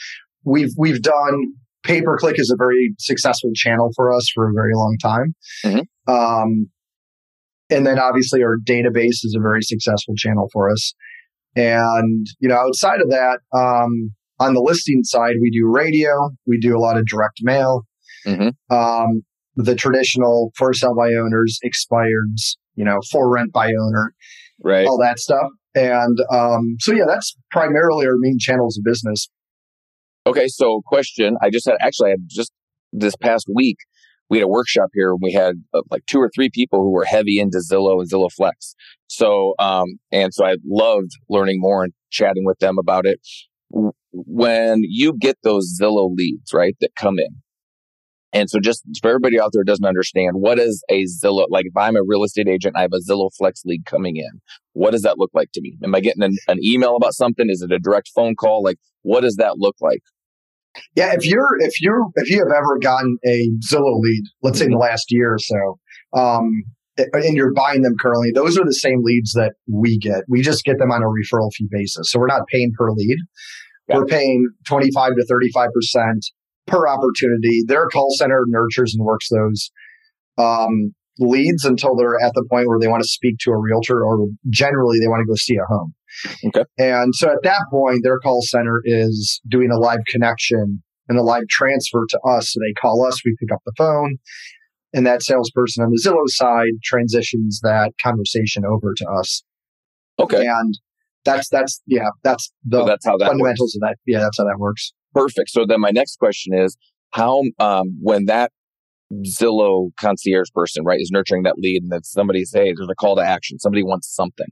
we've 0.44 0.72
we've 0.78 1.02
done 1.02 1.54
pay 1.84 2.02
per 2.02 2.18
click 2.18 2.40
is 2.40 2.52
a 2.52 2.58
very 2.58 2.94
successful 3.00 3.52
channel 3.56 3.92
for 3.96 4.14
us 4.14 4.30
for 4.34 4.50
a 4.50 4.54
very 4.54 4.74
long 4.74 4.98
time. 5.02 5.36
Mm-hmm. 5.64 6.14
Um, 6.14 6.70
and 7.70 7.86
then 7.86 8.00
obviously 8.00 8.44
our 8.44 8.58
database 8.58 9.24
is 9.24 9.36
a 9.38 9.42
very 9.42 9.62
successful 9.62 10.16
channel 10.16 10.50
for 10.54 10.70
us. 10.70 10.94
And, 11.56 12.28
you 12.40 12.48
know, 12.48 12.56
outside 12.56 13.02
of 13.02 13.10
that, 13.10 13.40
um, 13.54 14.14
on 14.40 14.54
the 14.54 14.62
listing 14.62 15.04
side, 15.04 15.36
we 15.42 15.50
do 15.50 15.68
radio, 15.68 16.30
we 16.46 16.60
do 16.60 16.78
a 16.78 16.80
lot 16.80 16.98
of 16.98 17.06
direct 17.08 17.40
mail, 17.42 17.86
mm-hmm. 18.26 18.50
um, 18.74 19.24
the 19.58 19.76
traditional 19.76 20.52
for 20.56 20.74
sale 20.74 20.96
by 20.96 21.10
owners, 21.14 21.60
expireds, 21.66 22.56
you 22.76 22.86
know, 22.86 23.00
for 23.12 23.30
rent 23.30 23.52
by 23.52 23.68
owner, 23.68 24.14
right? 24.64 24.88
All 24.88 25.00
that 25.00 25.20
stuff. 25.20 25.50
And 25.76 26.18
um, 26.32 26.78
so, 26.80 26.94
yeah, 26.94 27.06
that's 27.08 27.36
primarily 27.52 28.08
our 28.08 28.16
main 28.18 28.38
channels 28.40 28.78
of 28.78 28.84
business. 28.84 29.28
Okay, 30.26 30.48
so 30.48 30.82
question: 30.86 31.38
I 31.42 31.50
just 31.50 31.66
had 31.66 31.76
actually 31.82 32.10
I 32.10 32.12
had 32.12 32.28
just 32.28 32.52
this 32.94 33.16
past 33.16 33.48
week 33.54 33.78
we 34.30 34.38
had 34.38 34.46
a 34.46 34.50
workshop 34.50 34.90
here 34.94 35.12
and 35.12 35.20
we 35.22 35.32
had 35.32 35.56
uh, 35.74 35.82
like 35.90 36.06
two 36.06 36.20
or 36.20 36.30
three 36.34 36.50
people 36.54 36.82
who 36.82 36.92
were 36.92 37.06
heavy 37.06 37.40
into 37.40 37.60
Zillow 37.60 38.00
and 38.00 38.10
Zillow 38.10 38.32
Flex. 38.32 38.76
So, 39.08 39.54
um, 39.60 40.00
and 40.12 40.34
so 40.34 40.46
I 40.46 40.58
loved 40.66 41.12
learning 41.30 41.60
more 41.60 41.84
and 41.84 41.94
chatting 42.10 42.44
with 42.46 42.60
them 42.60 42.78
about 42.78 43.06
it. 43.06 43.20
When 44.12 44.82
you 44.84 45.14
get 45.18 45.38
those 45.44 45.78
Zillow 45.80 46.14
leads, 46.14 46.54
right, 46.54 46.76
that 46.82 46.92
come 47.00 47.20
in. 47.20 47.42
And 48.34 48.50
so 48.50 48.60
just 48.60 48.84
for 49.02 49.10
everybody 49.10 49.40
out 49.40 49.52
there 49.54 49.64
doesn't 49.64 49.86
understand, 49.86 50.34
what 50.36 50.60
is 50.60 50.84
a 50.90 51.06
Zillow, 51.06 51.46
like 51.50 51.66
if 51.66 51.78
I'm 51.78 51.96
a 51.96 52.04
real 52.06 52.24
estate 52.24 52.48
agent, 52.48 52.76
I 52.78 52.82
have 52.82 52.92
a 52.94 53.00
Zillow 53.00 53.30
Flex 53.38 53.62
lead 53.66 53.86
coming 53.86 54.18
in. 54.18 54.42
What 54.74 54.92
does 54.92 55.04
that 55.04 55.18
look 55.18 55.32
like 55.34 55.52
to 55.54 55.62
me? 55.62 55.78
Am 55.84 55.96
I 55.96 56.02
getting 56.02 56.24
an, 56.24 56.36
an 56.48 56.58
email 56.64 56.96
about 56.96 57.14
something? 57.14 57.50
Is 57.50 57.62
it 57.62 57.72
a 57.72 57.80
direct 57.80 58.12
phone 58.14 58.36
call? 58.36 58.64
Like, 58.64 58.78
what 59.02 59.22
does 59.22 59.38
that 59.38 59.58
look 59.58 59.76
like? 59.80 60.02
Yeah, 60.96 61.14
if 61.14 61.26
you're 61.26 61.58
if 61.60 61.82
you're 61.82 62.06
if 62.16 62.30
you 62.30 62.40
have 62.40 62.56
ever 62.56 62.78
gotten 62.80 63.18
a 63.26 63.50
Zillow 63.66 64.00
lead, 64.00 64.24
let's 64.44 64.60
say 64.60 64.66
in 64.66 64.72
the 64.72 64.78
last 64.78 65.08
year 65.10 65.34
or 65.34 65.40
so, 65.40 65.80
um, 66.14 66.52
and 66.98 67.36
you're 67.36 67.54
buying 67.54 67.82
them 67.82 67.96
currently, 68.00 68.32
those 68.32 68.58
are 68.58 68.66
the 68.66 68.74
same 68.74 69.02
leads 69.04 69.34
that 69.34 69.54
we 69.72 69.98
get. 69.98 70.24
We 70.28 70.42
just 70.42 70.64
get 70.66 70.78
them 70.78 70.92
on 70.92 71.02
a 71.02 71.06
referral 71.06 71.52
fee 71.56 71.68
basis, 71.72 72.12
so 72.12 72.20
we're 72.20 72.28
not 72.28 72.48
paying 72.48 72.74
per 72.78 72.92
lead. 72.92 73.18
We're 73.88 74.06
paying 74.06 74.50
twenty 74.68 74.92
five 74.92 75.16
to 75.16 75.26
thirty 75.26 75.50
five 75.52 75.70
percent 75.74 76.26
per 76.68 76.88
opportunity. 76.88 77.64
Their 77.66 77.88
call 77.88 78.10
center 78.12 78.44
nurtures 78.48 78.94
and 78.96 79.06
works 79.06 79.30
those 79.30 79.72
um, 80.38 80.94
leads 81.20 81.66
until 81.66 81.96
they're 81.96 82.20
at 82.22 82.34
the 82.34 82.46
point 82.50 82.68
where 82.68 82.80
they 82.80 82.88
want 82.88 83.02
to 83.02 83.08
speak 83.08 83.38
to 83.40 83.52
a 83.52 83.58
realtor, 83.58 84.04
or 84.04 84.28
generally 84.50 85.00
they 85.00 85.08
want 85.08 85.22
to 85.22 85.28
go 85.28 85.36
see 85.36 85.56
a 85.56 85.66
home. 85.66 85.94
Okay. 86.46 86.64
And 86.78 87.16
so 87.16 87.30
at 87.30 87.44
that 87.44 87.66
point, 87.72 88.02
their 88.04 88.20
call 88.20 88.42
center 88.42 88.82
is 88.84 89.42
doing 89.48 89.72
a 89.72 89.78
live 89.78 90.00
connection 90.08 90.84
and 91.10 91.18
a 91.18 91.24
live 91.24 91.48
transfer 91.50 92.06
to 92.10 92.20
us. 92.20 92.52
So 92.52 92.60
they 92.60 92.74
call 92.80 93.06
us, 93.06 93.24
we 93.24 93.36
pick 93.40 93.52
up 93.52 93.62
the 93.66 93.74
phone, 93.78 94.18
and 94.94 95.06
that 95.06 95.24
salesperson 95.24 95.84
on 95.84 95.92
the 95.92 96.02
Zillow 96.04 96.28
side 96.28 96.80
transitions 96.84 97.60
that 97.64 97.92
conversation 98.04 98.64
over 98.66 98.94
to 98.96 99.06
us. 99.20 99.44
Okay. 100.20 100.46
And 100.46 100.78
that's 101.24 101.50
that's 101.50 101.82
yeah, 101.86 102.10
that's 102.24 102.52
the 102.64 102.82
so 102.82 102.86
that's 102.86 103.06
how 103.06 103.18
that 103.18 103.28
fundamentals 103.28 103.60
works. 103.60 103.76
of 103.76 103.82
that. 103.82 103.96
Yeah, 104.06 104.20
that's 104.20 104.38
how 104.38 104.46
that 104.46 104.58
works. 104.58 104.94
Perfect. 105.14 105.50
So 105.50 105.66
then 105.68 105.80
my 105.80 105.92
next 105.92 106.18
question 106.18 106.54
is 106.54 106.78
how 107.12 107.42
um, 107.60 107.98
when 108.02 108.26
that 108.26 108.52
Zillow 109.26 109.92
concierge 110.00 110.50
person, 110.54 110.84
right, 110.84 111.00
is 111.00 111.10
nurturing 111.12 111.44
that 111.44 111.58
lead 111.58 111.84
and 111.84 111.92
that 111.92 112.06
somebody 112.06 112.44
say 112.44 112.74
there's 112.76 112.90
a 112.92 112.96
call 112.96 113.16
to 113.16 113.22
action, 113.22 113.60
somebody 113.60 113.84
wants 113.84 114.14
something 114.14 114.48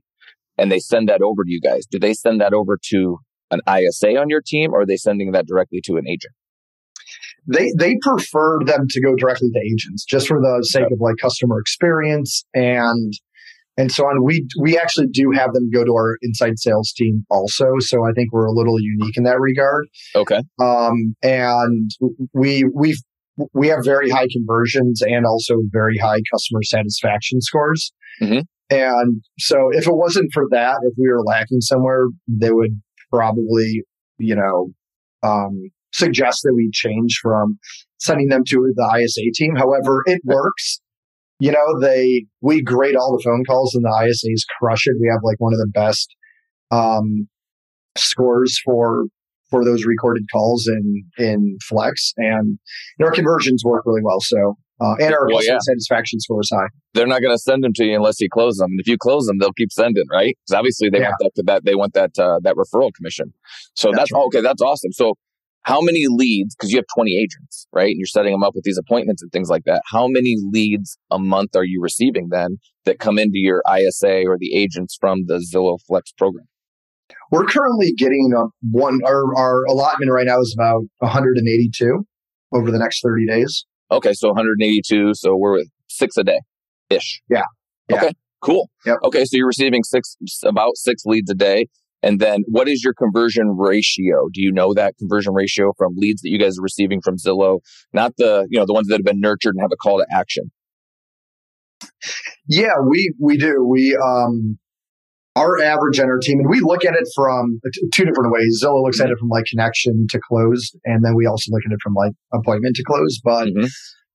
and 0.58 0.72
they 0.72 0.78
send 0.78 1.08
that 1.08 1.22
over 1.22 1.44
to 1.44 1.50
you 1.50 1.60
guys. 1.60 1.86
Do 1.86 1.98
they 1.98 2.14
send 2.14 2.40
that 2.40 2.54
over 2.54 2.78
to 2.90 3.18
an 3.50 3.60
ISA 3.68 4.16
on 4.16 4.28
your 4.28 4.40
team 4.44 4.72
or 4.72 4.80
are 4.80 4.86
they 4.86 4.96
sending 4.96 5.32
that 5.32 5.46
directly 5.46 5.80
to 5.84 5.96
an 5.96 6.08
agent? 6.08 6.32
They 7.46 7.70
they 7.78 7.96
prefer 8.02 8.58
them 8.64 8.86
to 8.88 9.00
go 9.00 9.14
directly 9.14 9.50
to 9.50 9.60
agents 9.60 10.04
just 10.04 10.26
for 10.26 10.40
the 10.40 10.66
sake 10.66 10.90
of 10.90 11.00
like 11.00 11.16
customer 11.20 11.60
experience 11.60 12.44
and 12.52 13.12
and 13.76 13.92
so 13.92 14.04
on. 14.04 14.24
We 14.24 14.46
we 14.60 14.78
actually 14.78 15.08
do 15.08 15.30
have 15.34 15.52
them 15.52 15.70
go 15.70 15.84
to 15.84 15.92
our 15.92 16.16
inside 16.22 16.58
sales 16.58 16.92
team 16.92 17.24
also. 17.30 17.66
So 17.80 18.04
I 18.04 18.12
think 18.12 18.32
we're 18.32 18.46
a 18.46 18.52
little 18.52 18.80
unique 18.80 19.16
in 19.16 19.24
that 19.24 19.40
regard. 19.40 19.86
Okay. 20.14 20.40
Um, 20.60 21.14
and 21.22 21.90
we 22.32 22.64
we 22.74 22.96
we 23.52 23.68
have 23.68 23.84
very 23.84 24.10
high 24.10 24.28
conversions 24.32 25.02
and 25.02 25.26
also 25.26 25.56
very 25.70 25.98
high 25.98 26.20
customer 26.32 26.62
satisfaction 26.62 27.40
scores. 27.40 27.92
Mm-hmm. 28.22 28.40
And 28.70 29.22
so 29.38 29.68
if 29.72 29.86
it 29.86 29.94
wasn't 29.94 30.30
for 30.32 30.44
that, 30.50 30.78
if 30.82 30.94
we 30.98 31.08
were 31.08 31.22
lacking 31.22 31.60
somewhere, 31.60 32.06
they 32.26 32.50
would 32.50 32.80
probably, 33.12 33.82
you 34.18 34.34
know, 34.34 34.68
um, 35.22 35.70
suggest 35.92 36.40
that 36.44 36.54
we 36.54 36.70
change 36.72 37.18
from 37.22 37.58
sending 37.98 38.28
them 38.28 38.42
to 38.48 38.72
the 38.74 39.00
ISA 39.02 39.30
team. 39.34 39.54
However, 39.56 40.02
it 40.06 40.20
works. 40.24 40.80
You 41.38 41.52
know, 41.52 41.80
they, 41.80 42.26
we 42.40 42.62
grade 42.62 42.96
all 42.96 43.12
the 43.12 43.22
phone 43.22 43.44
calls 43.44 43.74
and 43.74 43.84
the 43.84 43.88
ISAs 43.88 44.42
crush 44.58 44.86
it. 44.86 44.96
We 45.00 45.08
have 45.10 45.20
like 45.22 45.38
one 45.38 45.52
of 45.52 45.58
the 45.58 45.70
best, 45.72 46.14
um, 46.70 47.28
scores 47.96 48.60
for, 48.64 49.04
for 49.50 49.64
those 49.64 49.84
recorded 49.84 50.24
calls 50.32 50.66
in, 50.66 51.04
in 51.18 51.58
Flex 51.68 52.12
and 52.16 52.58
our 53.02 53.10
conversions 53.10 53.62
work 53.64 53.84
really 53.86 54.02
well. 54.02 54.20
So 54.20 54.56
uh, 54.78 54.94
and 55.00 55.14
our 55.14 55.26
well, 55.26 55.38
customer 55.38 55.54
yeah. 55.54 55.58
satisfaction 55.60 56.20
score 56.20 56.40
is 56.40 56.50
high. 56.52 56.66
They're 56.92 57.06
not 57.06 57.22
going 57.22 57.34
to 57.34 57.38
send 57.38 57.64
them 57.64 57.72
to 57.74 57.84
you 57.84 57.96
unless 57.96 58.20
you 58.20 58.28
close 58.30 58.56
them. 58.56 58.72
And 58.72 58.80
if 58.80 58.86
you 58.86 58.98
close 58.98 59.24
them, 59.24 59.38
they'll 59.38 59.52
keep 59.52 59.72
sending, 59.72 60.04
right? 60.12 60.36
Because 60.44 60.58
obviously 60.58 60.90
they 60.90 61.00
yeah. 61.00 61.12
want 61.20 61.32
that, 61.34 61.46
that 61.46 61.64
they 61.64 61.74
want 61.74 61.94
that 61.94 62.18
uh, 62.18 62.40
that 62.42 62.56
referral 62.56 62.92
commission. 62.94 63.32
So 63.74 63.88
that's, 63.88 63.98
that's 63.98 64.12
right. 64.12 64.24
okay. 64.26 64.40
That's 64.42 64.60
awesome. 64.60 64.92
So 64.92 65.14
how 65.66 65.80
many 65.80 66.04
leads? 66.08 66.54
Because 66.54 66.70
you 66.70 66.78
have 66.78 66.86
twenty 66.94 67.16
agents, 67.16 67.66
right? 67.72 67.88
And 67.88 67.98
you're 67.98 68.06
setting 68.06 68.32
them 68.32 68.44
up 68.44 68.54
with 68.54 68.62
these 68.62 68.78
appointments 68.78 69.20
and 69.20 69.32
things 69.32 69.48
like 69.50 69.64
that. 69.64 69.82
How 69.90 70.06
many 70.06 70.36
leads 70.52 70.96
a 71.10 71.18
month 71.18 71.56
are 71.56 71.64
you 71.64 71.80
receiving 71.82 72.28
then 72.30 72.58
that 72.84 73.00
come 73.00 73.18
into 73.18 73.38
your 73.38 73.62
ISA 73.68 74.22
or 74.26 74.36
the 74.38 74.54
agents 74.54 74.96
from 74.98 75.26
the 75.26 75.44
Zillow 75.52 75.78
Flex 75.88 76.12
program? 76.12 76.46
We're 77.32 77.46
currently 77.46 77.92
getting 77.98 78.32
a 78.36 78.44
one. 78.70 79.00
Our 79.04 79.36
our 79.36 79.64
allotment 79.64 80.12
right 80.12 80.26
now 80.26 80.40
is 80.40 80.54
about 80.56 80.82
182 80.98 82.06
over 82.54 82.70
the 82.70 82.78
next 82.78 83.02
30 83.02 83.26
days. 83.26 83.66
Okay, 83.90 84.12
so 84.12 84.28
182. 84.28 85.14
So 85.14 85.36
we're 85.36 85.54
with 85.54 85.68
six 85.88 86.16
a 86.16 86.22
day 86.22 86.40
ish. 86.90 87.22
Yeah. 87.28 87.42
yeah. 87.90 87.96
Okay, 87.96 88.12
cool. 88.40 88.70
Yep. 88.84 88.98
Okay, 89.04 89.24
so 89.24 89.36
you're 89.36 89.48
receiving 89.48 89.82
six, 89.82 90.16
about 90.44 90.76
six 90.76 91.02
leads 91.04 91.28
a 91.28 91.34
day. 91.34 91.66
And 92.02 92.20
then 92.20 92.42
what 92.46 92.68
is 92.68 92.84
your 92.84 92.94
conversion 92.94 93.56
ratio? 93.56 94.28
Do 94.32 94.40
you 94.40 94.52
know 94.52 94.74
that 94.74 94.96
conversion 94.98 95.32
ratio 95.34 95.72
from 95.76 95.94
leads 95.96 96.22
that 96.22 96.28
you 96.28 96.38
guys 96.38 96.58
are 96.58 96.62
receiving 96.62 97.00
from 97.00 97.16
Zillow? 97.16 97.60
Not 97.92 98.12
the, 98.18 98.46
you 98.50 98.58
know, 98.58 98.66
the 98.66 98.74
ones 98.74 98.88
that 98.88 98.96
have 98.96 99.04
been 99.04 99.20
nurtured 99.20 99.54
and 99.54 99.62
have 99.62 99.72
a 99.72 99.76
call 99.76 99.98
to 99.98 100.06
action. 100.10 100.50
Yeah, 102.48 102.74
we, 102.88 103.12
we 103.20 103.36
do. 103.36 103.66
We, 103.68 103.96
um, 103.96 104.58
our 105.36 105.62
average 105.62 106.00
on 106.00 106.06
our 106.06 106.18
team, 106.18 106.40
and 106.40 106.48
we 106.48 106.60
look 106.60 106.84
at 106.84 106.94
it 106.94 107.06
from 107.14 107.60
two 107.92 108.04
different 108.04 108.32
ways. 108.32 108.62
Zillow 108.64 108.82
looks 108.82 109.00
at 109.00 109.10
it 109.10 109.18
from 109.18 109.28
like 109.28 109.44
connection 109.44 110.06
to 110.08 110.18
close, 110.26 110.74
and 110.86 111.04
then 111.04 111.14
we 111.14 111.26
also 111.26 111.52
look 111.52 111.62
at 111.66 111.72
it 111.72 111.78
from 111.82 111.92
like 111.92 112.12
appointment 112.32 112.74
to 112.76 112.82
close. 112.82 113.20
But 113.22 113.48
mm-hmm. 113.48 113.66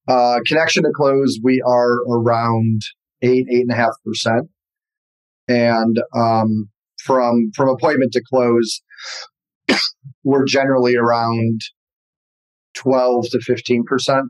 uh, 0.08 0.40
connection 0.48 0.82
to 0.84 0.90
close, 0.96 1.40
we 1.44 1.62
are 1.62 1.94
around 2.12 2.82
eight, 3.22 3.46
eight 3.52 3.62
and 3.62 3.72
a 3.72 3.76
half 3.76 3.94
percent, 4.04 4.50
and 5.48 6.02
um, 6.18 6.71
from 7.04 7.52
from 7.56 7.70
appointment 7.70 8.14
to 8.14 8.22
close, 8.30 8.82
we're 10.24 10.46
generally 10.46 10.96
around 10.96 11.62
twelve 12.76 13.26
to 13.32 13.40
fifteen 13.40 13.84
percent. 13.84 14.26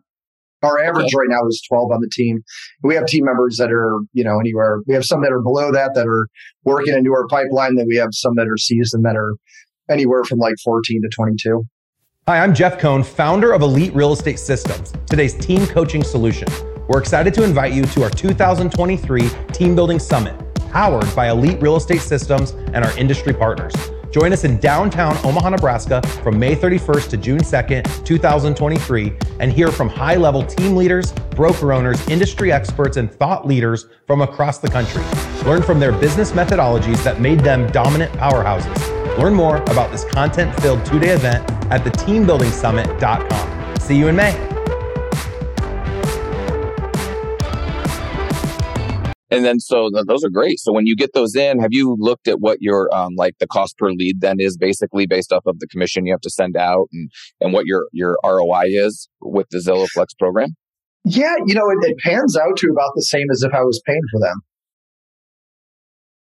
Our 0.64 0.80
average 0.80 1.06
okay. 1.06 1.18
right 1.18 1.28
now 1.28 1.48
is 1.48 1.60
12 1.68 1.92
on 1.92 2.02
the 2.02 2.10
team. 2.12 2.44
We 2.84 2.94
have 2.94 3.08
team 3.08 3.26
members 3.26 3.58
that 3.58 3.72
are, 3.72 3.98
you 4.14 4.24
know, 4.24 4.40
anywhere. 4.40 4.82
We 4.86 4.94
have 4.94 5.04
some 5.04 5.22
that 5.22 5.32
are 5.32 5.42
below 5.42 5.72
that 5.72 5.96
that 5.96 6.06
are 6.06 6.28
working 6.66 6.94
into 6.94 7.12
our 7.14 7.26
pipeline. 7.26 7.78
Then 7.78 7.88
we 7.88 7.96
have 7.96 8.10
some 8.12 8.36
that 8.36 8.48
are 8.48 8.58
seasoned 8.58 9.04
that 9.04 9.16
are 9.16 9.34
anywhere 9.90 10.24
from 10.24 10.38
like 10.38 10.54
14 10.64 11.02
to 11.02 11.10
22. 11.10 11.66
Hi, 12.28 12.38
I'm 12.38 12.54
Jeff 12.54 12.78
Cohn, 12.78 13.04
founder 13.04 13.52
of 13.52 13.64
Elite 13.64 13.96
Real 13.96 14.14
Estate 14.14 14.38
Systems, 14.38 14.94
today's 15.08 15.34
team 15.34 15.66
coaching 15.66 16.04
solution. 16.04 16.48
We're 16.88 17.00
excited 17.00 17.34
to 17.34 17.44
invite 17.44 17.74
you 17.74 17.84
to 17.84 18.04
our 18.04 18.12
2023 18.12 19.30
Team 19.54 19.74
Building 19.74 19.98
Summit, 19.98 20.36
powered 20.72 21.16
by 21.16 21.30
Elite 21.30 21.62
Real 21.62 21.76
Estate 21.76 22.02
Systems 22.02 22.52
and 22.74 22.84
our 22.84 22.98
industry 22.98 23.34
partners. 23.34 23.74
Join 24.12 24.34
us 24.34 24.44
in 24.44 24.60
downtown 24.60 25.18
Omaha, 25.24 25.50
Nebraska 25.50 26.02
from 26.22 26.38
May 26.38 26.56
31st 26.56 27.10
to 27.12 27.18
June 27.18 27.40
2nd, 27.40 28.06
2023, 28.06 29.14
and 29.40 29.54
hear 29.54 29.70
from 29.70 29.88
high 29.88 30.16
level 30.16 30.44
team 30.44 30.76
leaders, 30.76 31.14
broker 31.32 31.72
owners, 31.72 32.06
industry 32.10 32.52
experts, 32.52 32.98
and 32.98 33.10
thought 33.12 33.48
leaders 33.48 33.88
from 34.08 34.22
across 34.22 34.58
the 34.58 34.68
country. 34.68 35.04
Learn 35.46 35.64
from 35.64 35.80
their 35.80 35.94
business 35.94 36.34
methodologies 36.34 37.02
that 37.04 37.22
made 37.22 37.40
them 37.40 37.72
dominant 37.72 38.12
powerhouses. 38.14 39.18
Learn 39.18 39.34
more 39.34 39.58
about 39.58 39.92
this 39.92 40.04
content 40.06 40.54
filled 40.62 40.86
two 40.86 41.00
day 41.00 41.12
event 41.12 41.50
at 41.72 41.82
theteambuildingsummit.com. 41.84 43.78
See 43.80 43.98
you 43.98 44.10
in 44.10 44.16
May. 44.16 44.51
And 49.32 49.46
then 49.46 49.60
so 49.60 49.90
those 50.08 50.24
are 50.26 50.30
great. 50.30 50.60
So 50.60 50.74
when 50.74 50.86
you 50.86 50.96
get 50.96 51.14
those 51.14 51.36
in, 51.36 51.60
have 51.60 51.72
you 51.72 51.96
looked 51.98 52.28
at 52.28 52.42
what 52.42 52.58
your 52.60 52.94
um, 52.94 53.16
like 53.16 53.36
the 53.40 53.48
cost 53.48 53.78
per 53.78 53.90
lead 53.92 54.20
then 54.20 54.36
is 54.40 54.58
basically 54.58 55.08
based 55.08 55.32
off 55.32 55.44
of 55.46 55.60
the 55.60 55.68
commission 55.68 56.06
you 56.06 56.14
have 56.14 56.22
to 56.22 56.30
send 56.30 56.58
out 56.58 56.88
and 56.92 57.10
and 57.40 57.54
what 57.54 57.66
your 57.66 57.88
your 57.94 58.18
ROI 58.26 58.66
is 58.66 59.08
with 59.22 59.48
the 59.50 59.60
Zillow 59.60 59.88
Flex 59.88 60.14
program? 60.14 60.50
Yeah, 61.06 61.36
you 61.46 61.56
know, 61.56 61.70
it, 61.70 61.90
it 61.90 61.98
pans 62.00 62.38
out 62.38 62.58
to 62.58 62.68
about 62.72 62.92
the 62.96 63.04
same 63.04 63.28
as 63.32 63.42
if 63.42 63.54
I 63.54 63.62
was 63.62 63.82
paying 63.88 64.02
for 64.12 64.20
them. 64.20 64.42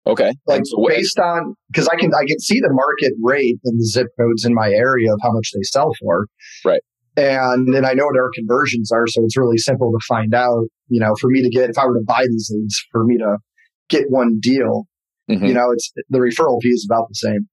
Okay. 0.08 0.32
Like 0.46 0.62
so 0.64 0.84
based 0.86 1.18
on 1.18 1.54
because 1.68 1.88
I 1.88 1.96
can 1.96 2.12
I 2.14 2.24
can 2.26 2.38
see 2.40 2.60
the 2.60 2.70
market 2.72 3.12
rate 3.22 3.58
in 3.64 3.76
the 3.76 3.84
zip 3.84 4.08
codes 4.18 4.44
in 4.44 4.52
my 4.52 4.70
area 4.70 5.12
of 5.12 5.20
how 5.22 5.32
much 5.32 5.50
they 5.54 5.62
sell 5.62 5.92
for. 6.00 6.26
Right. 6.64 6.80
And 7.16 7.72
then 7.74 7.86
I 7.86 7.94
know 7.94 8.04
what 8.06 8.18
our 8.18 8.30
conversions 8.34 8.92
are, 8.92 9.06
so 9.06 9.24
it's 9.24 9.36
really 9.36 9.56
simple 9.56 9.90
to 9.90 9.98
find 10.06 10.34
out. 10.34 10.66
You 10.88 11.00
know, 11.00 11.14
for 11.20 11.30
me 11.30 11.42
to 11.42 11.48
get 11.48 11.70
if 11.70 11.78
I 11.78 11.86
were 11.86 11.94
to 11.94 12.04
buy 12.06 12.24
these 12.30 12.50
leads, 12.54 12.84
for 12.92 13.04
me 13.04 13.16
to 13.18 13.38
get 13.88 14.04
one 14.10 14.38
deal, 14.40 14.86
mm-hmm. 15.30 15.44
you 15.44 15.54
know, 15.54 15.70
it's 15.72 15.90
the 16.10 16.18
referral 16.18 16.60
fee 16.62 16.68
is 16.68 16.86
about 16.88 17.08
the 17.08 17.14
same. 17.14 17.48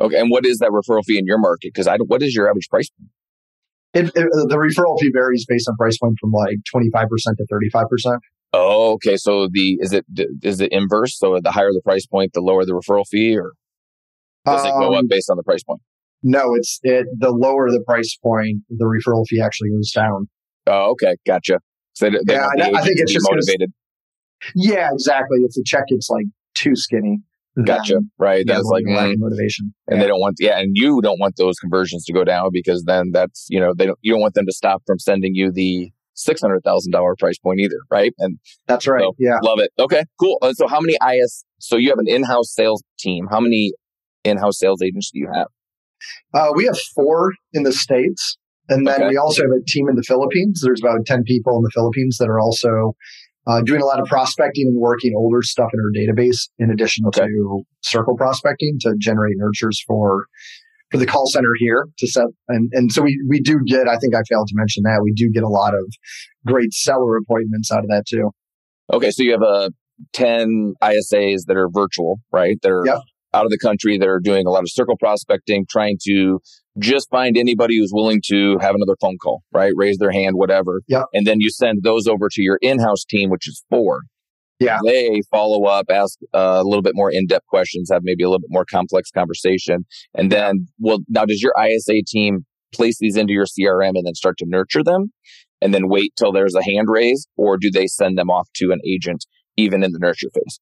Okay, 0.00 0.18
and 0.18 0.30
what 0.30 0.46
is 0.46 0.58
that 0.58 0.70
referral 0.70 1.04
fee 1.04 1.18
in 1.18 1.26
your 1.26 1.38
market? 1.38 1.72
Because 1.74 1.86
I 1.86 1.96
what 1.96 2.22
is 2.22 2.34
your 2.34 2.48
average 2.48 2.68
price 2.70 2.88
point? 2.90 3.10
It, 3.92 4.04
it, 4.14 4.30
the 4.48 4.56
referral 4.56 4.98
fee 5.00 5.10
varies 5.12 5.44
based 5.46 5.68
on 5.68 5.76
price 5.76 5.98
point 5.98 6.16
from 6.20 6.30
like 6.30 6.58
twenty 6.70 6.88
five 6.92 7.08
percent 7.08 7.36
to 7.38 7.46
thirty 7.50 7.68
five 7.68 7.88
percent. 7.90 8.20
Oh, 8.52 8.92
okay. 8.92 9.16
So 9.16 9.48
the 9.50 9.78
is 9.80 9.92
it 9.92 10.06
is 10.42 10.60
it 10.60 10.72
inverse? 10.72 11.18
So 11.18 11.38
the 11.42 11.50
higher 11.50 11.72
the 11.72 11.82
price 11.82 12.06
point, 12.06 12.32
the 12.32 12.40
lower 12.40 12.64
the 12.64 12.72
referral 12.72 13.04
fee, 13.06 13.36
or 13.36 13.52
does 14.44 14.64
um, 14.64 14.68
it 14.68 14.70
go 14.70 14.94
up 14.94 15.00
um, 15.00 15.06
based 15.08 15.30
on 15.30 15.36
the 15.36 15.42
price 15.42 15.62
point? 15.62 15.80
No, 16.22 16.54
it's 16.54 16.78
it. 16.82 17.06
The 17.18 17.30
lower 17.30 17.70
the 17.70 17.82
price 17.86 18.16
point, 18.22 18.62
the 18.68 18.84
referral 18.84 19.24
fee 19.26 19.40
actually 19.40 19.70
goes 19.70 19.90
down. 19.90 20.28
Oh, 20.66 20.90
okay, 20.92 21.16
gotcha. 21.26 21.58
So 21.94 22.10
they, 22.10 22.18
they 22.26 22.34
yeah, 22.34 22.46
I 22.56 22.82
think 22.82 22.98
it's 22.98 23.12
just 23.12 23.26
motivated. 23.28 23.70
Gonna, 24.42 24.52
yeah, 24.54 24.88
exactly. 24.92 25.38
If 25.40 25.52
the 25.52 25.62
check 25.66 25.84
gets 25.88 26.08
like 26.10 26.26
too 26.54 26.76
skinny, 26.76 27.20
gotcha. 27.64 28.00
Right, 28.18 28.44
that's 28.46 28.64
like 28.64 28.84
mm, 28.84 29.14
motivation, 29.18 29.74
and 29.88 29.96
yeah. 29.96 30.02
they 30.02 30.08
don't 30.08 30.20
want. 30.20 30.36
Yeah, 30.38 30.58
and 30.58 30.72
you 30.74 31.00
don't 31.02 31.18
want 31.18 31.36
those 31.36 31.58
conversions 31.58 32.04
to 32.06 32.12
go 32.12 32.24
down 32.24 32.50
because 32.52 32.84
then 32.84 33.10
that's 33.12 33.46
you 33.48 33.60
know 33.60 33.72
they 33.76 33.86
don't. 33.86 33.98
You 34.02 34.12
don't 34.12 34.20
want 34.20 34.34
them 34.34 34.46
to 34.46 34.52
stop 34.52 34.82
from 34.86 34.98
sending 34.98 35.34
you 35.34 35.50
the 35.52 35.90
six 36.14 36.40
hundred 36.40 36.62
thousand 36.62 36.92
dollar 36.92 37.14
price 37.18 37.38
point 37.38 37.60
either, 37.60 37.78
right? 37.90 38.12
And 38.18 38.38
that's 38.66 38.86
right. 38.86 39.00
So, 39.00 39.14
yeah, 39.18 39.38
love 39.42 39.58
it. 39.58 39.70
Okay, 39.78 40.04
cool. 40.18 40.38
Uh, 40.42 40.52
so 40.52 40.68
how 40.68 40.80
many 40.80 40.96
IS? 41.02 41.44
So 41.58 41.76
you 41.76 41.88
have 41.90 41.98
an 41.98 42.08
in-house 42.08 42.54
sales 42.54 42.82
team. 42.98 43.26
How 43.30 43.40
many 43.40 43.72
in-house 44.24 44.58
sales 44.58 44.82
agents 44.82 45.10
do 45.12 45.18
you 45.18 45.28
have? 45.34 45.48
Uh, 46.34 46.52
we 46.54 46.64
have 46.64 46.78
four 46.94 47.32
in 47.52 47.62
the 47.62 47.72
States. 47.72 48.36
And 48.68 48.86
then 48.86 49.02
okay. 49.02 49.08
we 49.08 49.16
also 49.16 49.42
have 49.42 49.50
a 49.50 49.64
team 49.66 49.88
in 49.88 49.96
the 49.96 50.04
Philippines. 50.06 50.62
There's 50.64 50.80
about 50.80 51.04
10 51.04 51.24
people 51.24 51.56
in 51.56 51.62
the 51.62 51.70
Philippines 51.74 52.18
that 52.18 52.28
are 52.28 52.38
also 52.38 52.94
uh, 53.46 53.62
doing 53.62 53.82
a 53.82 53.84
lot 53.84 53.98
of 53.98 54.06
prospecting 54.06 54.68
and 54.68 54.76
working 54.76 55.12
older 55.16 55.42
stuff 55.42 55.70
in 55.74 55.80
our 55.80 55.90
database, 55.90 56.48
in 56.58 56.70
addition 56.70 57.04
okay. 57.06 57.26
to 57.26 57.62
circle 57.82 58.16
prospecting 58.16 58.76
to 58.82 58.94
generate 58.98 59.34
nurtures 59.36 59.82
for 59.86 60.26
for 60.90 60.98
the 60.98 61.06
call 61.06 61.24
center 61.26 61.52
here 61.58 61.86
to 61.98 62.06
set 62.08 62.24
and, 62.48 62.68
and 62.72 62.90
so 62.90 63.00
we, 63.02 63.16
we 63.28 63.40
do 63.40 63.60
get 63.64 63.86
i 63.86 63.96
think 63.96 64.12
i 64.12 64.22
failed 64.28 64.48
to 64.48 64.54
mention 64.56 64.82
that 64.82 65.00
we 65.04 65.12
do 65.12 65.30
get 65.30 65.44
a 65.44 65.48
lot 65.48 65.72
of 65.72 65.84
great 66.44 66.72
seller 66.72 67.16
appointments 67.16 67.70
out 67.70 67.78
of 67.78 67.88
that 67.88 68.02
too 68.08 68.30
okay 68.92 69.12
so 69.12 69.22
you 69.22 69.30
have 69.30 69.42
a 69.42 69.44
uh, 69.44 69.68
10 70.14 70.74
isas 70.82 71.44
that 71.46 71.56
are 71.56 71.68
virtual 71.70 72.18
right 72.32 72.58
that 72.62 72.72
are 72.72 72.84
yep 72.84 72.98
out 73.32 73.44
of 73.44 73.50
the 73.50 73.58
country 73.58 73.98
that 73.98 74.08
are 74.08 74.20
doing 74.20 74.46
a 74.46 74.50
lot 74.50 74.62
of 74.62 74.70
circle 74.70 74.96
prospecting, 74.98 75.66
trying 75.68 75.98
to 76.06 76.40
just 76.78 77.08
find 77.10 77.36
anybody 77.36 77.78
who's 77.78 77.92
willing 77.92 78.20
to 78.26 78.58
have 78.60 78.74
another 78.74 78.96
phone 79.00 79.18
call, 79.22 79.42
right? 79.52 79.72
Raise 79.76 79.98
their 79.98 80.10
hand, 80.10 80.36
whatever. 80.36 80.82
Yeah. 80.88 81.04
And 81.12 81.26
then 81.26 81.40
you 81.40 81.50
send 81.50 81.82
those 81.82 82.06
over 82.06 82.28
to 82.30 82.42
your 82.42 82.58
in-house 82.62 83.04
team, 83.04 83.30
which 83.30 83.48
is 83.48 83.64
four. 83.70 84.00
Yeah. 84.58 84.78
They 84.84 85.22
follow 85.30 85.64
up, 85.64 85.86
ask 85.90 86.18
uh, 86.34 86.60
a 86.60 86.64
little 86.64 86.82
bit 86.82 86.94
more 86.94 87.10
in-depth 87.10 87.46
questions, 87.46 87.88
have 87.90 88.02
maybe 88.04 88.22
a 88.22 88.28
little 88.28 88.40
bit 88.40 88.50
more 88.50 88.66
complex 88.70 89.10
conversation. 89.10 89.86
And 90.14 90.30
then, 90.30 90.68
well, 90.78 90.98
now 91.08 91.24
does 91.24 91.42
your 91.42 91.54
ISA 91.60 92.02
team 92.06 92.44
place 92.74 92.98
these 93.00 93.16
into 93.16 93.32
your 93.32 93.46
CRM 93.46 93.92
and 93.94 94.06
then 94.06 94.14
start 94.14 94.36
to 94.38 94.46
nurture 94.46 94.84
them 94.84 95.12
and 95.60 95.74
then 95.74 95.88
wait 95.88 96.12
till 96.16 96.32
there's 96.32 96.54
a 96.54 96.62
hand 96.62 96.88
raised 96.88 97.28
or 97.36 97.56
do 97.56 97.70
they 97.70 97.86
send 97.86 98.18
them 98.18 98.30
off 98.30 98.48
to 98.56 98.70
an 98.70 98.80
agent 98.86 99.24
even 99.56 99.82
in 99.82 99.92
the 99.92 99.98
nurture 99.98 100.28
phase? 100.32 100.60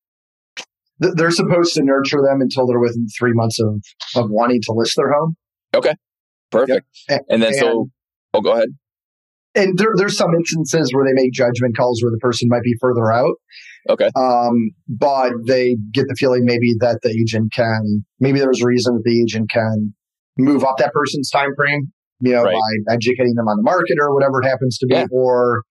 They're 0.98 1.30
supposed 1.30 1.74
to 1.74 1.82
nurture 1.82 2.20
them 2.22 2.40
until 2.40 2.66
they're 2.66 2.80
within 2.80 3.06
three 3.18 3.32
months 3.32 3.58
of, 3.60 3.82
of 4.16 4.30
wanting 4.30 4.60
to 4.62 4.72
list 4.72 4.94
their 4.96 5.12
home. 5.12 5.36
Okay. 5.74 5.94
Perfect. 6.50 6.86
Yep. 7.08 7.20
And, 7.20 7.20
and, 7.28 7.42
then 7.42 7.48
and, 7.48 7.58
so, 7.58 7.90
oh, 8.34 8.40
go 8.40 8.52
ahead. 8.52 8.68
And 9.54 9.78
there, 9.78 9.90
there's 9.96 10.16
some 10.16 10.34
instances 10.34 10.92
where 10.92 11.04
they 11.04 11.20
make 11.20 11.32
judgment 11.32 11.76
calls 11.76 12.02
where 12.02 12.10
the 12.10 12.18
person 12.18 12.48
might 12.48 12.62
be 12.62 12.74
further 12.80 13.12
out. 13.12 13.34
Okay. 13.88 14.10
Um, 14.16 14.70
but 14.88 15.32
they 15.46 15.76
get 15.92 16.06
the 16.08 16.14
feeling 16.18 16.44
maybe 16.44 16.74
that 16.80 17.00
the 17.02 17.10
agent 17.10 17.52
can, 17.54 18.04
maybe 18.20 18.38
there's 18.38 18.62
a 18.62 18.66
reason 18.66 18.94
that 18.94 19.04
the 19.04 19.22
agent 19.22 19.50
can 19.50 19.94
move 20.36 20.64
up 20.64 20.76
that 20.78 20.92
person's 20.92 21.30
time 21.30 21.50
frame, 21.56 21.92
you 22.20 22.32
know, 22.32 22.42
right. 22.42 22.54
by 22.86 22.94
educating 22.94 23.34
them 23.34 23.48
on 23.48 23.56
the 23.56 23.62
market 23.62 23.96
or 24.00 24.14
whatever 24.14 24.42
it 24.42 24.48
happens 24.48 24.78
to 24.78 24.86
be, 24.86 24.94
yeah. 24.94 25.06
or, 25.10 25.62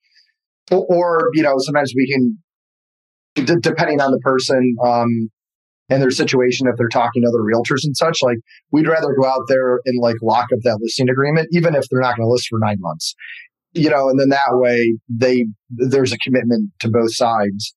or, 0.71 1.29
you 1.33 1.43
know, 1.43 1.55
sometimes 1.57 1.93
we 1.95 2.11
can 2.11 2.37
d- 3.45 3.56
depending 3.62 4.02
on 4.02 4.12
the 4.12 4.19
person 4.19 4.76
um, 4.84 5.30
and 5.89 6.02
their 6.02 6.12
situation, 6.12 6.67
if 6.67 6.76
they're 6.78 6.89
talking 6.89 7.21
to 7.21 7.28
other 7.28 7.39
realtors 7.39 7.84
and 7.84 7.95
such, 7.95 8.19
like 8.21 8.38
we'd 8.71 8.88
rather 8.88 9.13
go 9.19 9.28
out 9.28 9.43
there 9.47 9.80
and 9.86 10.00
like 10.02 10.15
lock 10.21 10.47
up 10.54 10.60
that 10.63 10.80
listing 10.82 11.10
agreement, 11.10 11.47
even 11.52 11.76
if 11.76 11.86
they're 11.89 12.02
not 12.02 12.17
going 12.17 12.28
to 12.28 12.32
list 12.32 12.47
for 12.50 12.60
nine 12.60 12.78
months, 12.80 13.15
you 13.73 13.89
know, 13.89 14.10
and 14.10 14.19
then 14.19 14.30
that 14.30 14.50
way 14.52 14.97
they 15.10 15.45
there's 15.69 16.12
a 16.12 16.17
commitment 16.17 16.71
to 16.80 16.89
both 16.89 17.13
sides, 17.13 17.73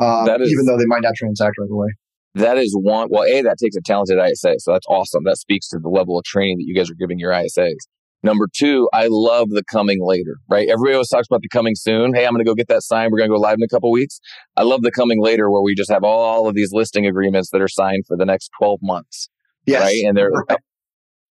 um, 0.00 0.28
is, 0.40 0.50
even 0.50 0.66
though 0.66 0.78
they 0.78 0.86
might 0.86 1.02
not 1.02 1.14
transact 1.14 1.56
right 1.58 1.70
away. 1.70 1.88
That 2.34 2.56
is 2.56 2.74
one. 2.74 3.08
Well, 3.10 3.24
a 3.24 3.42
that 3.42 3.58
takes 3.62 3.76
a 3.76 3.82
talented 3.82 4.18
ISA, 4.18 4.54
so 4.58 4.72
that's 4.72 4.86
awesome. 4.88 5.24
That 5.24 5.36
speaks 5.36 5.68
to 5.68 5.78
the 5.78 5.88
level 5.88 6.18
of 6.18 6.24
training 6.24 6.58
that 6.58 6.64
you 6.66 6.74
guys 6.74 6.90
are 6.90 6.94
giving 6.94 7.18
your 7.18 7.32
ISAs. 7.32 7.76
Number 8.24 8.48
two, 8.52 8.88
I 8.92 9.08
love 9.10 9.48
the 9.50 9.64
coming 9.64 9.98
later, 10.00 10.36
right? 10.48 10.68
Everybody 10.68 10.94
always 10.94 11.08
talks 11.08 11.26
about 11.28 11.42
the 11.42 11.48
coming 11.48 11.74
soon. 11.74 12.14
Hey, 12.14 12.24
I'm 12.24 12.32
going 12.32 12.44
to 12.44 12.48
go 12.48 12.54
get 12.54 12.68
that 12.68 12.82
signed. 12.82 13.10
We're 13.10 13.18
going 13.18 13.30
to 13.30 13.34
go 13.34 13.40
live 13.40 13.56
in 13.58 13.62
a 13.64 13.68
couple 13.68 13.90
weeks. 13.90 14.20
I 14.56 14.62
love 14.62 14.82
the 14.82 14.92
coming 14.92 15.20
later 15.20 15.50
where 15.50 15.60
we 15.60 15.74
just 15.74 15.90
have 15.90 16.04
all 16.04 16.48
of 16.48 16.54
these 16.54 16.70
listing 16.72 17.06
agreements 17.06 17.50
that 17.50 17.60
are 17.60 17.68
signed 17.68 18.04
for 18.06 18.16
the 18.16 18.24
next 18.24 18.50
12 18.58 18.78
months. 18.80 19.28
Yes. 19.66 19.82
Right. 19.82 20.02
And 20.06 20.16
they're, 20.16 20.30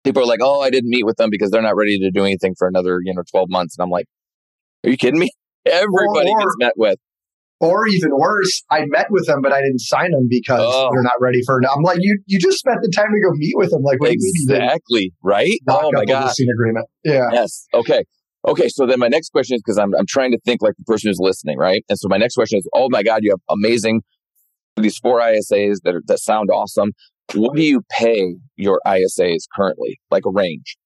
people 0.04 0.22
are 0.22 0.26
like, 0.26 0.40
oh, 0.42 0.60
I 0.60 0.68
didn't 0.68 0.90
meet 0.90 1.06
with 1.06 1.16
them 1.16 1.30
because 1.30 1.50
they're 1.50 1.62
not 1.62 1.76
ready 1.76 1.98
to 2.00 2.10
do 2.10 2.24
anything 2.24 2.54
for 2.58 2.68
another, 2.68 3.00
you 3.02 3.14
know, 3.14 3.22
12 3.30 3.48
months. 3.48 3.76
And 3.78 3.84
I'm 3.84 3.90
like, 3.90 4.06
are 4.84 4.90
you 4.90 4.98
kidding 4.98 5.18
me? 5.18 5.30
Everybody 5.66 6.28
or, 6.28 6.36
or, 6.36 6.40
gets 6.40 6.56
met 6.58 6.72
with. 6.76 6.98
Or 7.60 7.86
even 7.86 8.10
worse, 8.12 8.62
I 8.70 8.84
met 8.86 9.06
with 9.10 9.26
them, 9.26 9.40
but 9.40 9.52
I 9.52 9.60
didn't 9.60 9.80
sign 9.80 10.10
them 10.10 10.26
because 10.28 10.60
oh. 10.62 10.90
they're 10.92 11.02
not 11.02 11.20
ready 11.20 11.40
for 11.46 11.60
it. 11.60 11.66
I'm 11.74 11.82
like, 11.82 11.98
you 12.00 12.20
you 12.26 12.38
just 12.38 12.58
spent 12.58 12.78
the 12.82 12.92
time 12.94 13.06
to 13.12 13.20
go 13.20 13.30
meet 13.36 13.54
with 13.56 13.70
them. 13.70 13.82
Like, 13.82 14.00
what 14.00 14.10
exactly, 14.10 15.12
right? 15.22 15.58
Oh 15.68 15.90
my 15.92 16.04
god, 16.04 16.34
agreement. 16.38 16.86
Yeah. 17.04 17.28
Yes. 17.32 17.66
Okay. 17.72 18.04
Okay. 18.46 18.68
So 18.68 18.86
then 18.86 18.98
my 18.98 19.08
next 19.08 19.30
question 19.30 19.54
is 19.54 19.62
because 19.64 19.78
I'm 19.78 19.94
I'm 19.94 20.06
trying 20.06 20.32
to 20.32 20.38
think 20.44 20.62
like 20.62 20.74
the 20.76 20.84
person 20.84 21.08
who's 21.08 21.20
listening, 21.20 21.56
right? 21.56 21.84
And 21.88 21.98
so 21.98 22.08
my 22.08 22.18
next 22.18 22.34
question 22.34 22.58
is, 22.58 22.68
oh 22.74 22.88
my 22.90 23.02
god, 23.02 23.20
you 23.22 23.30
have 23.30 23.40
amazing 23.48 24.02
these 24.76 24.98
four 24.98 25.20
ISAs 25.20 25.76
that 25.84 25.94
are, 25.94 26.02
that 26.06 26.18
sound 26.18 26.50
awesome. 26.50 26.92
What 27.34 27.56
do 27.56 27.62
you 27.62 27.82
pay 27.90 28.34
your 28.56 28.80
ISAs 28.86 29.44
currently? 29.54 30.00
Like 30.10 30.24
a 30.26 30.30
range? 30.30 30.76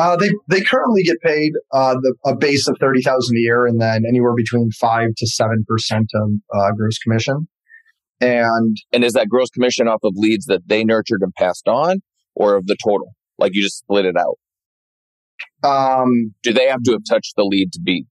Uh, 0.00 0.16
they 0.16 0.30
they 0.48 0.62
currently 0.62 1.02
get 1.02 1.20
paid 1.20 1.52
uh, 1.72 1.94
the, 1.94 2.14
a 2.24 2.34
base 2.34 2.66
of 2.68 2.76
thirty 2.80 3.02
thousand 3.02 3.36
a 3.36 3.40
year, 3.40 3.66
and 3.66 3.78
then 3.82 4.04
anywhere 4.08 4.32
between 4.34 4.70
five 4.70 5.10
to 5.14 5.26
seven 5.26 5.62
percent 5.68 6.06
of 6.14 6.30
uh, 6.54 6.72
gross 6.72 6.96
commission. 6.98 7.46
And 8.18 8.78
and 8.94 9.04
is 9.04 9.12
that 9.12 9.28
gross 9.28 9.50
commission 9.50 9.88
off 9.88 10.00
of 10.02 10.14
leads 10.16 10.46
that 10.46 10.62
they 10.66 10.84
nurtured 10.84 11.20
and 11.20 11.34
passed 11.34 11.68
on, 11.68 12.00
or 12.34 12.56
of 12.56 12.66
the 12.66 12.76
total? 12.82 13.12
Like 13.38 13.52
you 13.54 13.62
just 13.62 13.76
split 13.76 14.06
it 14.06 14.16
out. 14.16 14.38
Um, 15.68 16.34
do 16.42 16.54
they 16.54 16.68
have 16.68 16.82
to 16.84 16.92
have 16.92 17.02
touched 17.06 17.34
the 17.36 17.44
lead 17.44 17.70
to 17.74 17.80
be 17.82 18.06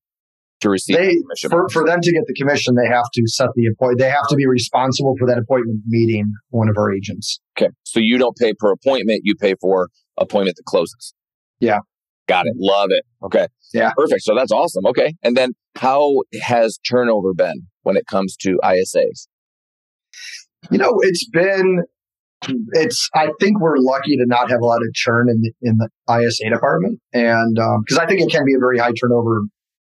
to 0.61 0.69
receive 0.69 0.95
they, 0.95 1.07
the 1.07 1.23
commission? 1.23 1.49
For, 1.49 1.69
for 1.69 1.87
them 1.87 2.01
to 2.01 2.11
get 2.11 2.21
the 2.27 2.35
commission, 2.35 2.75
they 2.75 2.87
have 2.87 3.05
to 3.15 3.23
set 3.25 3.49
the 3.55 3.65
appointment. 3.65 3.99
They 3.99 4.11
have 4.11 4.27
to 4.29 4.35
be 4.35 4.45
responsible 4.45 5.15
for 5.17 5.27
that 5.27 5.39
appointment 5.39 5.81
meeting 5.87 6.33
one 6.49 6.69
of 6.69 6.75
our 6.77 6.93
agents. 6.93 7.39
Okay, 7.57 7.71
so 7.81 7.99
you 7.99 8.19
don't 8.19 8.37
pay 8.37 8.53
per 8.53 8.71
appointment; 8.71 9.21
you 9.23 9.33
pay 9.35 9.55
for 9.59 9.89
appointment 10.19 10.55
that 10.57 10.65
closes. 10.65 11.15
Yeah, 11.59 11.79
got 12.27 12.45
it. 12.45 12.53
Love 12.57 12.89
it. 12.91 13.03
Okay, 13.23 13.47
yeah, 13.73 13.91
perfect. 13.95 14.23
So 14.23 14.35
that's 14.35 14.51
awesome. 14.51 14.85
Okay, 14.87 15.15
and 15.23 15.35
then 15.35 15.53
how 15.75 16.21
has 16.41 16.77
turnover 16.87 17.33
been 17.33 17.67
when 17.83 17.97
it 17.97 18.05
comes 18.07 18.35
to 18.37 18.59
ISAs? 18.63 19.27
You 20.71 20.77
know, 20.77 20.99
it's 21.01 21.27
been 21.29 21.83
it's 22.71 23.09
I 23.13 23.29
think 23.39 23.59
we're 23.59 23.77
lucky 23.77 24.15
to 24.17 24.25
not 24.25 24.49
have 24.49 24.61
a 24.61 24.65
lot 24.65 24.77
of 24.77 24.93
churn 24.93 25.29
in 25.29 25.41
the, 25.41 25.51
in 25.61 25.77
the 25.77 25.89
ISA 26.13 26.49
department, 26.49 26.99
and 27.13 27.55
because 27.55 27.97
um, 27.97 28.03
I 28.03 28.05
think 28.05 28.21
it 28.21 28.31
can 28.31 28.45
be 28.45 28.53
a 28.55 28.59
very 28.59 28.77
high 28.77 28.93
turnover 28.99 29.41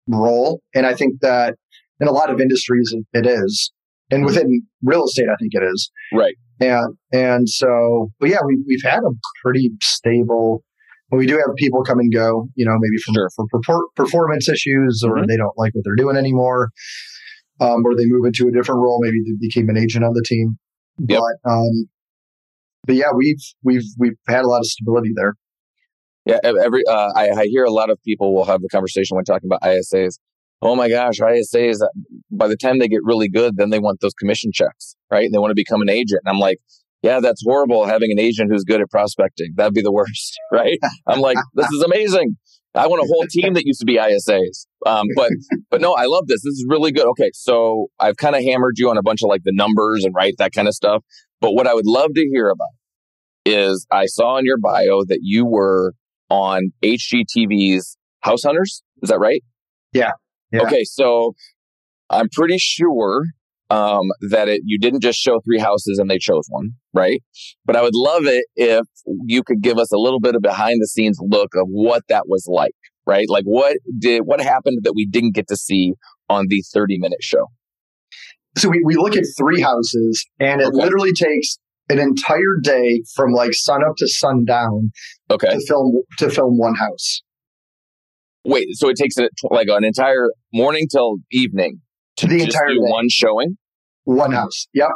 role, 0.07 0.61
and 0.75 0.87
I 0.87 0.95
think 0.95 1.21
that 1.21 1.57
in 2.01 2.09
a 2.09 2.13
lot 2.13 2.31
of 2.31 2.41
industries 2.41 2.95
it 3.13 3.27
is, 3.27 3.73
and 4.11 4.25
within 4.25 4.63
real 4.83 5.05
estate, 5.05 5.29
I 5.31 5.37
think 5.37 5.53
it 5.55 5.63
is 5.63 5.91
right. 6.13 6.35
And 6.61 6.97
and 7.13 7.49
so, 7.49 8.11
but 8.21 8.29
yeah, 8.29 8.39
we 8.47 8.63
we've 8.67 8.83
had 8.83 9.01
a 9.01 9.11
pretty 9.43 9.71
stable. 9.83 10.63
Well, 11.11 11.19
we 11.19 11.27
do 11.27 11.37
have 11.37 11.55
people 11.57 11.83
come 11.83 11.99
and 11.99 12.13
go, 12.13 12.49
you 12.55 12.65
know, 12.65 12.77
maybe 12.79 12.97
from, 13.05 13.15
sure. 13.15 13.31
for 13.65 13.83
performance 13.97 14.49
issues, 14.49 15.03
or 15.05 15.17
mm-hmm. 15.17 15.27
they 15.27 15.37
don't 15.37 15.57
like 15.57 15.75
what 15.75 15.85
they're 15.85 15.97
doing 15.97 16.17
anymore, 16.17 16.71
um, 17.61 17.85
or 17.85 17.97
they 17.97 18.07
move 18.07 18.25
into 18.25 18.47
a 18.47 18.53
different 18.53 18.81
role. 18.81 19.01
Maybe 19.03 19.19
they 19.25 19.37
became 19.41 19.69
an 19.69 19.77
agent 19.77 20.05
on 20.05 20.15
the 20.15 20.23
team. 20.25 20.57
Yep. 21.09 21.19
But 21.19 21.51
um, 21.51 21.89
but 22.87 22.95
yeah, 22.95 23.11
we've 23.17 23.43
we've 23.63 23.85
we've 23.99 24.17
had 24.29 24.45
a 24.45 24.49
lot 24.49 24.61
of 24.61 24.67
stability 24.67 25.11
there. 25.15 25.35
Yeah, 26.27 26.39
every 26.45 26.83
uh, 26.87 27.11
I, 27.17 27.31
I 27.31 27.47
hear 27.47 27.65
a 27.65 27.71
lot 27.71 27.91
of 27.91 27.99
people 28.05 28.35
will 28.35 28.45
have 28.45 28.61
the 28.61 28.69
conversation 28.69 29.17
when 29.17 29.25
talking 29.25 29.49
about 29.49 29.63
ISAs. 29.63 30.19
Oh 30.63 30.77
my 30.77 30.89
gosh, 30.89 31.19
ISAs! 31.19 31.83
Uh, 31.83 31.89
by 32.31 32.47
the 32.47 32.57
time 32.57 32.79
they 32.79 32.89
get 32.89 33.01
really 33.03 33.29
good, 33.29 33.57
then 33.57 33.71
they 33.71 33.79
want 33.79 34.01
those 34.01 34.15
commission 34.15 34.51
checks, 34.53 34.95
right? 35.11 35.25
And 35.25 35.35
they 35.35 35.39
want 35.39 35.51
to 35.51 35.55
become 35.55 35.81
an 35.81 35.89
agent. 35.89 36.21
And 36.25 36.35
I'm 36.35 36.39
like, 36.39 36.59
yeah, 37.03 37.21
that's 37.21 37.43
horrible. 37.45 37.87
Having 37.87 38.13
an 38.13 38.19
agent 38.19 38.51
who's 38.51 38.65
good 38.65 38.81
at 38.81 38.91
prospecting, 38.91 39.55
that'd 39.57 39.75
be 39.75 39.83
the 39.83 39.93
worst, 39.93 40.39
right? 40.53 40.79
I'm 41.07 41.21
like, 41.21 41.39
this 41.55 41.71
is 41.73 41.83
amazing. 41.83 42.37
I 42.75 42.87
want 42.87 43.03
a 43.03 43.07
whole 43.07 43.27
team 43.29 43.55
that 43.55 43.67
used 43.67 43.81
to 43.81 43.87
be 43.87 43.97
ISAs. 43.97 44.67
Um, 44.87 45.07
but 45.17 45.31
but 45.71 45.81
no, 45.81 45.95
I 45.95 46.05
love 46.05 46.29
this. 46.29 46.43
This 46.43 46.53
is 46.53 46.67
really 46.69 46.93
good. 46.93 47.07
Okay, 47.07 47.31
so 47.35 47.89
I've 47.99 48.17
kind 48.17 48.37
of 48.37 48.43
hammered 48.43 48.75
you 48.77 48.91
on 48.91 48.97
a 48.97 49.03
bunch 49.03 49.23
of 49.23 49.29
like 49.29 49.43
the 49.45 49.53
numbers 49.53 50.05
and 50.05 50.15
right 50.15 50.35
that 50.39 50.53
kind 50.53 50.69
of 50.69 50.75
stuff. 50.75 51.03
But 51.41 51.53
what 51.53 51.67
I 51.67 51.75
would 51.75 51.87
love 51.87 52.11
to 52.15 52.29
hear 52.33 52.49
about 52.49 52.69
is 53.45 53.87
I 53.91 54.07
saw 54.07 54.37
in 54.37 54.45
your 54.45 54.59
bio 54.59 55.03
that 55.09 55.21
you 55.23 55.47
were 55.47 55.95
on 56.29 56.71
HGTV's 56.83 57.97
House 58.21 58.45
Hunters. 58.45 58.83
Is 59.03 59.09
that 59.09 59.19
right? 59.19 59.43
Yeah. 59.93 60.13
yeah. 60.53 60.63
Okay, 60.63 60.85
so 60.85 61.35
I'm 62.09 62.29
pretty 62.31 62.59
sure 62.59 63.25
um, 63.71 64.09
that 64.31 64.49
it, 64.49 64.63
you 64.65 64.79
didn't 64.79 65.01
just 65.01 65.19
show 65.19 65.41
three 65.41 65.59
houses 65.59 65.99
and 65.99 66.11
they 66.11 66.19
chose 66.19 66.45
one, 66.49 66.73
right? 66.93 67.23
But 67.65 67.77
I 67.77 67.83
would 67.83 67.95
love 67.95 68.27
it 68.27 68.45
if 68.57 68.85
you 69.27 69.43
could 69.45 69.63
give 69.63 69.79
us 69.79 69.93
a 69.93 69.97
little 69.97 70.21
bit 70.21 70.35
of 70.35 70.43
behind 70.43 70.83
the 70.83 70.89
scenes 70.89 71.19
look 71.23 71.55
of 71.55 71.69
what 71.69 72.03
that 72.09 72.25
was 72.27 72.47
like, 72.49 72.75
right? 73.07 73.27
Like 73.29 73.45
what 73.45 73.77
did 73.99 74.23
what 74.25 74.41
happened 74.41 74.81
that 74.83 74.95
we 74.95 75.07
didn't 75.07 75.35
get 75.35 75.47
to 75.49 75.57
see 75.57 75.95
on 76.29 76.47
the 76.49 76.63
30 76.75 76.99
minute 76.99 77.23
show? 77.23 77.47
So 78.59 78.69
we, 78.69 78.83
we 78.85 78.97
look 78.97 79.17
at 79.17 79.25
three 79.39 79.61
houses 79.61 80.27
and 80.41 80.61
it 80.61 80.67
okay. 80.69 80.77
literally 80.77 81.13
takes 81.13 81.57
an 81.89 82.01
entire 82.01 82.59
day 82.61 83.03
from 83.15 83.33
like 83.33 83.53
sun 83.53 83.85
up 83.85 83.95
to 83.99 84.09
sundown 84.09 84.91
okay. 85.31 85.49
to 85.49 85.67
film 85.67 86.03
to 86.19 86.29
film 86.29 86.59
one 86.59 86.75
house. 86.75 87.23
Wait, 88.45 88.67
so 88.73 88.89
it 88.89 88.97
takes 88.97 89.17
it 89.19 89.31
like 89.51 89.69
an 89.69 89.85
entire 89.85 90.31
morning 90.53 90.89
till 90.91 91.19
evening 91.31 91.81
to 92.21 92.27
the 92.27 92.43
entire 92.43 92.69
do 92.69 92.81
one 92.81 93.09
showing? 93.09 93.57
One 94.05 94.33
house. 94.33 94.67
Yep. 94.75 94.91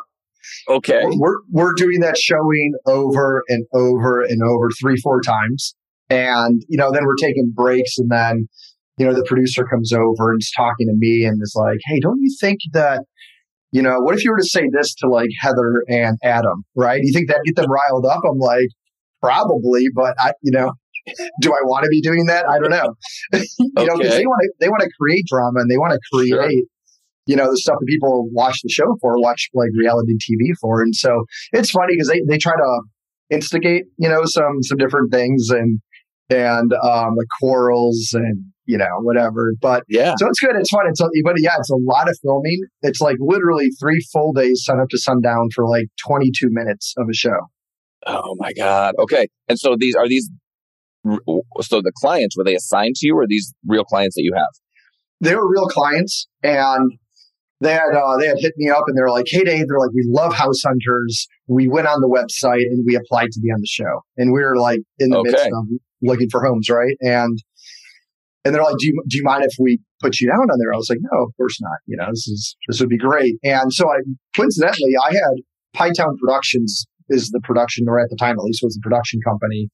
Okay. 0.69 1.03
We're 1.05 1.39
we're 1.51 1.73
doing 1.75 2.01
that 2.01 2.19
showing 2.19 2.75
over 2.87 3.43
and 3.49 3.67
over 3.73 4.23
and 4.23 4.43
over 4.43 4.71
three, 4.81 4.97
four 4.97 5.21
times. 5.21 5.75
And, 6.11 6.63
you 6.69 6.77
know, 6.77 6.93
then 6.93 7.05
we're 7.07 7.17
taking 7.17 7.51
breaks 7.55 7.99
and 7.99 8.11
then, 8.11 8.49
you 8.99 9.07
know, 9.07 9.15
the 9.15 9.25
producer 9.25 9.65
comes 9.65 9.93
over 9.93 10.33
and 10.33 10.41
is 10.41 10.53
talking 10.55 10.87
to 10.87 10.95
me 10.97 11.25
and 11.25 11.41
is 11.43 11.55
like, 11.57 11.79
Hey, 11.87 11.99
don't 12.01 12.21
you 12.21 12.35
think 12.41 12.61
that 12.73 13.05
you 13.75 13.83
know, 13.83 13.99
what 13.99 14.15
if 14.15 14.23
you 14.23 14.31
were 14.31 14.39
to 14.39 14.47
say 14.47 14.69
this 14.73 14.95
to 14.95 15.09
like 15.09 15.31
Heather 15.41 15.83
and 15.89 16.17
Adam, 16.23 16.65
right? 16.77 17.01
You 17.03 17.13
think 17.13 17.27
that'd 17.27 17.43
get 17.45 17.57
them 17.57 17.69
riled 17.69 18.07
up? 18.07 18.21
I'm 18.25 18.39
like, 18.39 18.69
probably, 19.21 19.89
but 19.93 20.15
I, 20.21 20.33
you 20.43 20.53
know, 20.53 20.75
do 21.41 21.51
I 21.51 21.59
want 21.65 21.83
to 21.83 21.89
be 21.89 22.01
doing 22.01 22.27
that? 22.27 22.49
I 22.49 22.61
don't 22.61 22.71
know. 22.71 22.95
you 23.33 23.73
okay. 23.77 23.87
know, 23.87 23.99
because 23.99 24.15
they 24.15 24.27
want 24.27 24.43
to 24.43 24.53
they 24.61 24.69
want 24.69 24.83
to 24.83 24.91
create 24.99 25.25
drama 25.27 25.59
and 25.59 25.69
they 25.69 25.77
want 25.77 25.93
to 25.93 25.99
create, 26.13 26.29
sure. 26.29 26.49
You 27.27 27.37
know, 27.37 27.51
the 27.51 27.57
stuff 27.57 27.77
that 27.81 27.87
people 27.87 28.29
watch 28.33 28.61
the 28.63 28.69
show 28.69 28.97
for, 29.01 29.21
watch 29.21 29.49
like 29.55 29.71
reality 29.79 30.15
TV 30.15 30.53
for. 30.61 30.83
And 30.83 30.95
so 30.95 31.25
it's 31.53 31.71
funny 31.71 31.95
because 31.95 32.09
they 32.09 32.21
they 32.29 32.39
try 32.39 32.53
to 32.53 32.83
instigate, 33.31 33.85
you 33.99 34.09
know, 34.09 34.25
some 34.25 34.63
some 34.63 34.79
different 34.79 35.13
things 35.13 35.49
and 35.51 35.81
and 36.31 36.73
um 36.73 37.15
like 37.17 37.29
quarrels 37.41 38.11
and 38.13 38.45
you 38.67 38.79
know, 38.79 39.01
whatever. 39.01 39.53
But 39.61 39.85
yeah, 39.89 40.15
so 40.17 40.27
it's 40.29 40.41
good. 40.41 40.57
It's 40.57 40.71
fun. 40.71 40.85
It's 40.89 41.01
a, 41.01 41.07
but 41.23 41.35
yeah, 41.39 41.57
it's 41.59 41.71
a 41.71 41.77
lot 41.77 42.09
of 42.09 42.17
filming. 42.23 42.61
It's 42.83 43.01
like 43.01 43.17
literally 43.21 43.69
three 43.81 44.01
full 44.13 44.33
days, 44.33 44.63
sun 44.65 44.81
up 44.81 44.89
to 44.91 44.99
sundown, 44.99 45.49
for 45.55 45.69
like 45.69 45.87
22 46.07 46.49
minutes 46.51 46.95
of 46.97 47.07
a 47.11 47.15
show. 47.15 47.51
Oh 48.07 48.35
my 48.39 48.53
god. 48.53 48.95
Okay, 48.99 49.29
and 49.49 49.59
so 49.59 49.77
these 49.79 49.95
are 49.95 50.09
these. 50.09 50.31
So 51.61 51.83
the 51.83 51.93
clients 52.01 52.37
were 52.37 52.45
they 52.45 52.55
assigned 52.55 52.95
to 52.97 53.07
you, 53.07 53.17
or 53.17 53.27
these 53.27 53.53
real 53.67 53.85
clients 53.85 54.17
that 54.17 54.23
you 54.23 54.33
have? 54.35 54.49
They 55.21 55.35
were 55.35 55.51
real 55.51 55.67
clients, 55.67 56.27
and 56.43 56.93
they 57.61 57.73
had 57.73 57.95
uh, 57.95 58.17
they 58.19 58.27
had 58.27 58.37
hit 58.39 58.55
me 58.57 58.71
up, 58.71 58.85
and 58.87 58.97
they're 58.97 59.11
like, 59.11 59.27
"Hey, 59.29 59.45
Dave, 59.45 59.67
they're 59.69 59.79
like, 59.79 59.93
we 59.95 60.05
love 60.09 60.35
House 60.35 60.63
Hunters. 60.63 61.27
We 61.47 61.69
went 61.69 61.87
on 61.87 62.01
the 62.01 62.09
website 62.09 62.65
and 62.65 62.85
we 62.87 62.97
applied 62.97 63.31
to 63.33 63.41
be 63.41 63.51
on 63.51 63.61
the 63.61 63.67
show, 63.67 64.03
and 64.17 64.33
we 64.33 64.43
were 64.43 64.57
like 64.57 64.81
in 64.99 65.11
the 65.11 65.19
okay. 65.19 65.31
midst 65.31 65.47
of 65.47 65.67
looking 66.03 66.29
for 66.31 66.45
homes, 66.45 66.69
right? 66.69 66.97
And 67.01 67.39
and 68.45 68.55
they're 68.55 68.63
like, 68.63 68.77
do 68.79 68.87
you, 68.87 69.03
do 69.09 69.17
you 69.17 69.25
mind 69.25 69.43
if 69.45 69.55
we 69.59 69.81
put 70.03 70.21
you 70.21 70.29
down 70.29 70.39
on 70.39 70.59
there? 70.59 70.75
I 70.75 70.77
was 70.77 70.91
like, 70.91 70.99
no, 71.01 71.23
of 71.23 71.31
course 71.37 71.59
not. 71.63 71.79
You 71.87 71.97
know, 71.97 72.07
this 72.11 72.29
is, 72.29 72.57
this 72.69 72.81
would 72.81 72.91
be 72.91 72.99
great. 72.99 73.37
And 73.43 73.73
so 73.73 73.89
I, 73.89 74.01
coincidentally, 74.37 74.93
I 75.03 75.15
had 75.15 75.43
Pie 75.73 75.93
Town 75.97 76.17
Productions 76.21 76.87
is 77.09 77.31
the 77.31 77.41
production, 77.43 77.87
or 77.89 77.99
at 78.01 78.11
the 78.11 78.17
time 78.17 78.37
at 78.39 78.45
least 78.45 78.61
was 78.63 78.75
the 78.75 78.83
production 78.83 79.21
company 79.27 79.69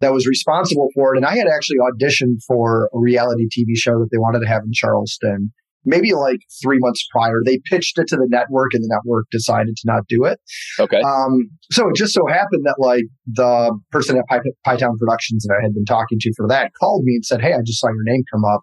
that 0.00 0.12
was 0.12 0.26
responsible 0.26 0.88
for 0.94 1.14
it. 1.14 1.18
And 1.18 1.26
I 1.26 1.36
had 1.36 1.46
actually 1.46 1.78
auditioned 1.78 2.42
for 2.46 2.90
a 2.94 2.98
reality 2.98 3.44
TV 3.44 3.76
show 3.76 3.98
that 3.98 4.08
they 4.12 4.18
wanted 4.18 4.40
to 4.40 4.46
have 4.46 4.62
in 4.64 4.72
Charleston 4.72 5.52
maybe 5.86 6.12
like 6.12 6.40
three 6.62 6.78
months 6.78 7.06
prior. 7.10 7.40
They 7.44 7.60
pitched 7.64 7.98
it 7.98 8.08
to 8.08 8.16
the 8.16 8.26
network 8.28 8.74
and 8.74 8.82
the 8.82 8.88
network 8.90 9.26
decided 9.30 9.76
to 9.76 9.82
not 9.84 10.06
do 10.08 10.24
it. 10.24 10.38
Okay. 10.78 11.00
Um, 11.00 11.48
so 11.70 11.88
it 11.88 11.94
just 11.94 12.12
so 12.12 12.26
happened 12.26 12.64
that 12.64 12.76
like 12.78 13.04
the 13.26 13.78
person 13.90 14.18
at 14.18 14.24
Py- 14.28 14.50
Pie 14.64 14.76
Town 14.76 14.98
Productions 14.98 15.44
that 15.44 15.56
I 15.58 15.62
had 15.62 15.72
been 15.72 15.84
talking 15.84 16.18
to 16.20 16.32
for 16.36 16.46
that 16.48 16.72
called 16.78 17.04
me 17.04 17.14
and 17.14 17.24
said, 17.24 17.40
Hey, 17.40 17.54
I 17.54 17.58
just 17.64 17.80
saw 17.80 17.88
your 17.88 18.04
name 18.04 18.24
come 18.30 18.44
up 18.44 18.62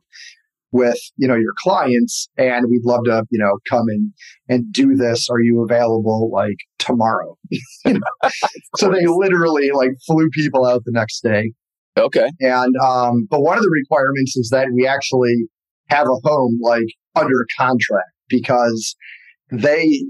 with, 0.72 1.00
you 1.18 1.28
know, 1.28 1.36
your 1.36 1.54
clients 1.58 2.28
and 2.38 2.66
we'd 2.70 2.84
love 2.84 3.02
to, 3.06 3.24
you 3.30 3.40
know, 3.40 3.60
come 3.70 3.86
and, 3.88 4.12
and 4.50 4.74
do 4.74 4.96
this. 4.96 5.30
Are 5.30 5.40
you 5.40 5.64
available 5.64 6.30
like 6.32 6.58
tomorrow? 6.80 7.38
you 7.86 7.94
know? 7.94 8.30
so 8.78 8.90
they 8.90 9.06
literally 9.06 9.72
like 9.72 9.92
flew 10.06 10.30
people 10.34 10.66
out 10.66 10.84
the 10.86 10.92
next 10.92 11.22
day. 11.22 11.54
Okay. 11.96 12.28
And, 12.40 12.76
um, 12.84 13.28
but 13.30 13.42
one 13.42 13.58
of 13.58 13.64
the 13.64 13.70
requirements 13.70 14.36
is 14.36 14.50
that 14.50 14.68
we 14.74 14.88
actually 14.88 15.46
have 15.90 16.08
a 16.08 16.28
home 16.28 16.60
like 16.62 16.88
under 17.16 17.46
contract 17.58 18.12
because 18.30 18.96
they 19.52 20.04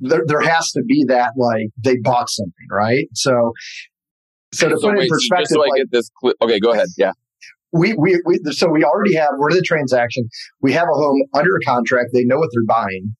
there, 0.00 0.22
there 0.26 0.40
has 0.40 0.70
to 0.72 0.82
be 0.86 1.04
that 1.08 1.32
like 1.36 1.68
they 1.78 1.96
bought 1.98 2.28
something, 2.28 2.66
right? 2.70 3.06
So 3.14 3.52
so 4.52 4.68
to 4.68 4.76
so 4.76 4.88
put 4.88 4.96
wait, 4.96 5.04
in 5.04 5.08
perspective, 5.08 5.46
so 5.50 5.62
I 5.62 5.66
like, 5.68 5.78
get 5.78 5.90
this. 5.92 6.10
Cl- 6.20 6.34
okay, 6.42 6.58
go 6.60 6.72
ahead. 6.72 6.88
Yeah. 6.96 7.12
We, 7.72 7.94
we, 7.94 8.20
we, 8.24 8.38
so 8.52 8.68
we 8.70 8.84
already 8.84 9.14
have, 9.16 9.30
we're 9.36 9.50
in 9.50 9.56
the 9.56 9.62
transaction. 9.62 10.28
We 10.62 10.72
have 10.72 10.84
a 10.84 10.96
home 10.96 11.20
under 11.34 11.56
a 11.56 11.60
contract. 11.66 12.10
They 12.14 12.24
know 12.24 12.38
what 12.38 12.48
they're 12.54 12.64
buying. 12.64 13.16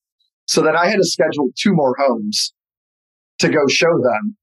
So 0.47 0.63
then 0.63 0.77
I 0.77 0.87
had 0.87 0.97
to 0.97 1.05
schedule 1.05 1.49
two 1.61 1.73
more 1.73 1.95
homes 1.99 2.55
to 3.41 3.49
go 3.49 3.67
show 3.69 3.91
them. 4.03 4.37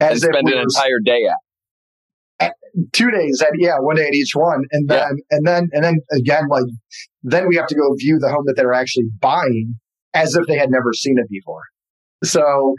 As 0.00 0.22
and 0.22 0.32
spend 0.32 0.48
an 0.48 0.58
entire 0.58 0.98
day 1.04 1.24
at 1.28 1.36
two 2.92 3.10
days 3.10 3.42
at 3.42 3.50
yeah 3.58 3.74
one 3.78 3.96
day 3.96 4.06
at 4.06 4.14
each 4.14 4.32
one 4.34 4.62
and 4.72 4.88
then 4.88 4.98
yeah. 4.98 5.36
and 5.36 5.46
then 5.46 5.68
and 5.72 5.84
then 5.84 5.96
again 6.16 6.48
like 6.48 6.64
then 7.22 7.46
we 7.48 7.56
have 7.56 7.66
to 7.66 7.74
go 7.74 7.94
view 7.98 8.18
the 8.18 8.28
home 8.28 8.44
that 8.46 8.54
they're 8.56 8.72
actually 8.72 9.04
buying 9.20 9.74
as 10.14 10.34
if 10.34 10.46
they 10.46 10.56
had 10.58 10.70
never 10.70 10.92
seen 10.92 11.16
it 11.18 11.28
before. 11.30 11.62
So, 12.24 12.74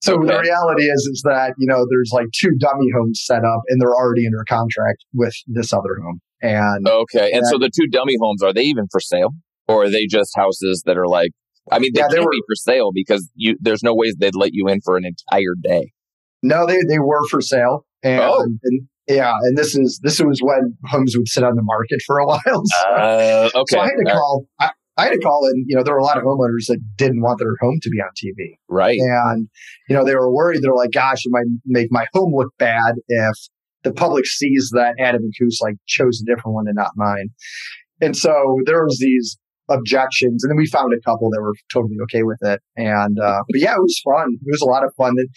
so 0.00 0.14
Okay. 0.14 0.26
the 0.28 0.38
reality 0.40 0.84
is, 0.84 1.08
is 1.12 1.22
that 1.24 1.54
you 1.58 1.66
know 1.66 1.84
there's 1.90 2.10
like 2.12 2.26
two 2.34 2.50
dummy 2.58 2.86
homes 2.94 3.20
set 3.24 3.44
up, 3.44 3.62
and 3.68 3.80
they're 3.80 3.94
already 3.94 4.26
under 4.26 4.44
contract 4.48 5.04
with 5.14 5.34
this 5.46 5.72
other 5.72 5.98
home. 6.02 6.20
And 6.40 6.86
Okay. 6.86 7.30
And 7.32 7.42
so 7.50 7.58
the 7.58 7.70
two 7.74 7.88
dummy 7.90 8.14
homes, 8.20 8.42
are 8.42 8.52
they 8.52 8.62
even 8.62 8.86
for 8.90 9.00
sale? 9.00 9.30
Or 9.66 9.84
are 9.84 9.90
they 9.90 10.06
just 10.06 10.30
houses 10.36 10.84
that 10.86 10.96
are 10.96 11.08
like, 11.08 11.30
I 11.72 11.78
mean, 11.78 11.90
they 11.94 12.00
Yeah, 12.00 12.06
they 12.10 12.20
were- 12.20 12.30
be 12.30 12.42
for 12.46 12.54
sale 12.54 12.90
because 12.94 13.28
you 13.34 13.56
there's 13.60 13.82
no 13.82 13.94
ways 13.94 14.14
they'd 14.18 14.34
let 14.36 14.50
you 14.54 14.68
in 14.68 14.80
for 14.84 14.96
an 14.96 15.04
entire 15.04 15.54
day. 15.60 15.92
no, 16.42 16.66
they 16.66 16.78
they 16.88 16.98
were 17.00 17.26
for 17.28 17.40
sale. 17.40 17.84
And, 18.02 18.20
Oh. 18.22 18.42
and 18.62 18.82
yeah, 19.08 19.32
and 19.42 19.56
this 19.56 19.74
is 19.76 20.00
this 20.02 20.20
was 20.20 20.40
when 20.42 20.76
homes 20.86 21.16
would 21.16 21.28
sit 21.28 21.42
on 21.44 21.56
the 21.56 21.62
market 21.62 22.00
for 22.06 22.18
a 22.18 22.26
while. 22.30 22.38
So, 22.44 22.88
Uh, 22.90 23.48
okay. 23.54 23.74
so 23.76 23.80
I 23.80 23.84
had 23.84 23.96
to 24.04 24.12
call. 24.12 24.46
I, 24.60 24.70
I 24.98 25.04
had 25.04 25.10
to 25.12 25.18
call, 25.20 25.46
and 25.46 25.64
you 25.68 25.76
know 25.76 25.82
there 25.82 25.94
were 25.94 26.00
a 26.00 26.04
lot 26.04 26.18
of 26.18 26.24
homeowners 26.24 26.66
that 26.68 26.80
didn't 26.96 27.22
want 27.22 27.38
their 27.38 27.54
home 27.60 27.78
to 27.82 27.88
be 27.90 27.98
on 28.00 28.10
TV. 28.22 28.56
Right. 28.68 28.98
and 29.00 29.48
you 29.88 29.94
know 29.96 30.04
they 30.04 30.14
were 30.14 30.30
worried 30.32 30.60
they're 30.62 30.74
like 30.74 30.90
gosh 30.92 31.24
it 31.24 31.30
might 31.30 31.46
make 31.64 31.88
my 31.90 32.06
home 32.12 32.32
look 32.34 32.52
bad 32.58 32.94
if 33.08 33.34
the 33.84 33.92
public 33.92 34.26
sees 34.26 34.70
that 34.74 34.94
adam 34.98 35.22
and 35.22 35.32
Coos 35.38 35.58
like 35.62 35.76
chose 35.86 36.20
a 36.20 36.24
different 36.26 36.54
one 36.54 36.66
and 36.66 36.74
not 36.76 36.90
mine 36.96 37.28
and 38.00 38.16
so 38.16 38.58
there 38.66 38.84
was 38.84 38.98
these 38.98 39.38
objections 39.70 40.42
and 40.42 40.50
then 40.50 40.56
we 40.56 40.66
found 40.66 40.92
a 40.92 41.00
couple 41.08 41.30
that 41.30 41.40
were 41.40 41.54
totally 41.72 41.96
okay 42.02 42.22
with 42.24 42.38
it 42.42 42.60
and 42.76 43.18
uh 43.20 43.42
but 43.48 43.60
yeah 43.60 43.74
it 43.74 43.80
was 43.80 44.00
fun 44.04 44.28
it 44.32 44.50
was 44.50 44.60
a 44.62 44.66
lot 44.66 44.84
of 44.84 44.92
fun 44.96 45.10
and 45.16 45.28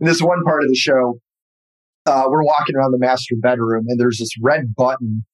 in 0.00 0.06
this 0.06 0.22
one 0.22 0.42
part 0.44 0.62
of 0.62 0.68
the 0.68 0.74
show 0.74 1.18
uh 2.06 2.24
we're 2.28 2.44
walking 2.44 2.76
around 2.76 2.92
the 2.92 2.98
master 2.98 3.34
bedroom 3.40 3.84
and 3.88 3.98
there's 3.98 4.18
this 4.18 4.32
red 4.40 4.74
button 4.76 5.24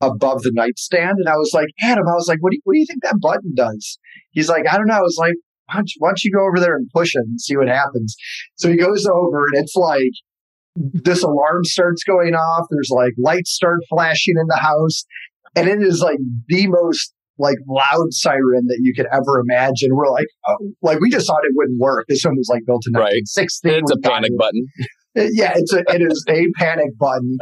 above 0.00 0.42
the 0.42 0.52
nightstand 0.52 1.16
and 1.18 1.28
i 1.28 1.36
was 1.36 1.50
like 1.54 1.68
adam 1.82 2.08
i 2.08 2.14
was 2.14 2.26
like 2.28 2.38
what 2.40 2.50
do 2.50 2.56
you, 2.56 2.62
what 2.64 2.74
do 2.74 2.80
you 2.80 2.86
think 2.86 3.02
that 3.02 3.20
button 3.20 3.52
does 3.54 3.98
he's 4.30 4.48
like 4.48 4.64
i 4.70 4.76
don't 4.76 4.86
know 4.86 4.94
i 4.94 5.00
was 5.00 5.16
like 5.18 5.34
why 5.72 5.78
don't, 5.78 5.88
you, 5.94 5.98
why 5.98 6.08
don't 6.08 6.24
you 6.24 6.32
go 6.32 6.46
over 6.46 6.60
there 6.60 6.76
and 6.76 6.88
push 6.94 7.14
it 7.14 7.20
and 7.26 7.40
see 7.40 7.56
what 7.56 7.68
happens? 7.68 8.16
So 8.56 8.68
he 8.68 8.76
goes 8.76 9.06
over 9.06 9.46
and 9.46 9.64
it's 9.64 9.74
like 9.76 10.12
this 10.76 11.22
alarm 11.22 11.64
starts 11.64 12.04
going 12.04 12.34
off. 12.34 12.66
There's 12.70 12.90
like 12.90 13.12
lights 13.18 13.52
start 13.52 13.78
flashing 13.88 14.34
in 14.38 14.46
the 14.48 14.56
house. 14.56 15.04
And 15.54 15.68
it 15.68 15.82
is 15.82 16.00
like 16.00 16.18
the 16.48 16.66
most 16.68 17.12
like 17.38 17.56
loud 17.68 18.08
siren 18.10 18.66
that 18.66 18.78
you 18.80 18.94
could 18.94 19.06
ever 19.12 19.40
imagine. 19.40 19.90
We're 19.92 20.10
like, 20.10 20.26
oh, 20.48 20.72
like 20.82 21.00
we 21.00 21.10
just 21.10 21.26
thought 21.26 21.44
it 21.44 21.52
wouldn't 21.54 21.80
work. 21.80 22.06
This 22.08 22.24
one 22.24 22.36
was 22.36 22.48
like 22.50 22.62
built 22.66 22.82
in 22.86 22.94
Right. 22.94 23.22
1960. 23.24 23.70
It's 23.70 23.92
a 23.92 23.98
panic 23.98 24.32
button. 24.38 24.66
Uh, 25.18 25.28
Yeah, 25.32 25.52
it's 25.56 25.72
a 25.72 25.80
it 25.88 26.02
is 26.02 26.24
a 26.28 26.46
panic 26.58 26.96
button. 26.98 27.38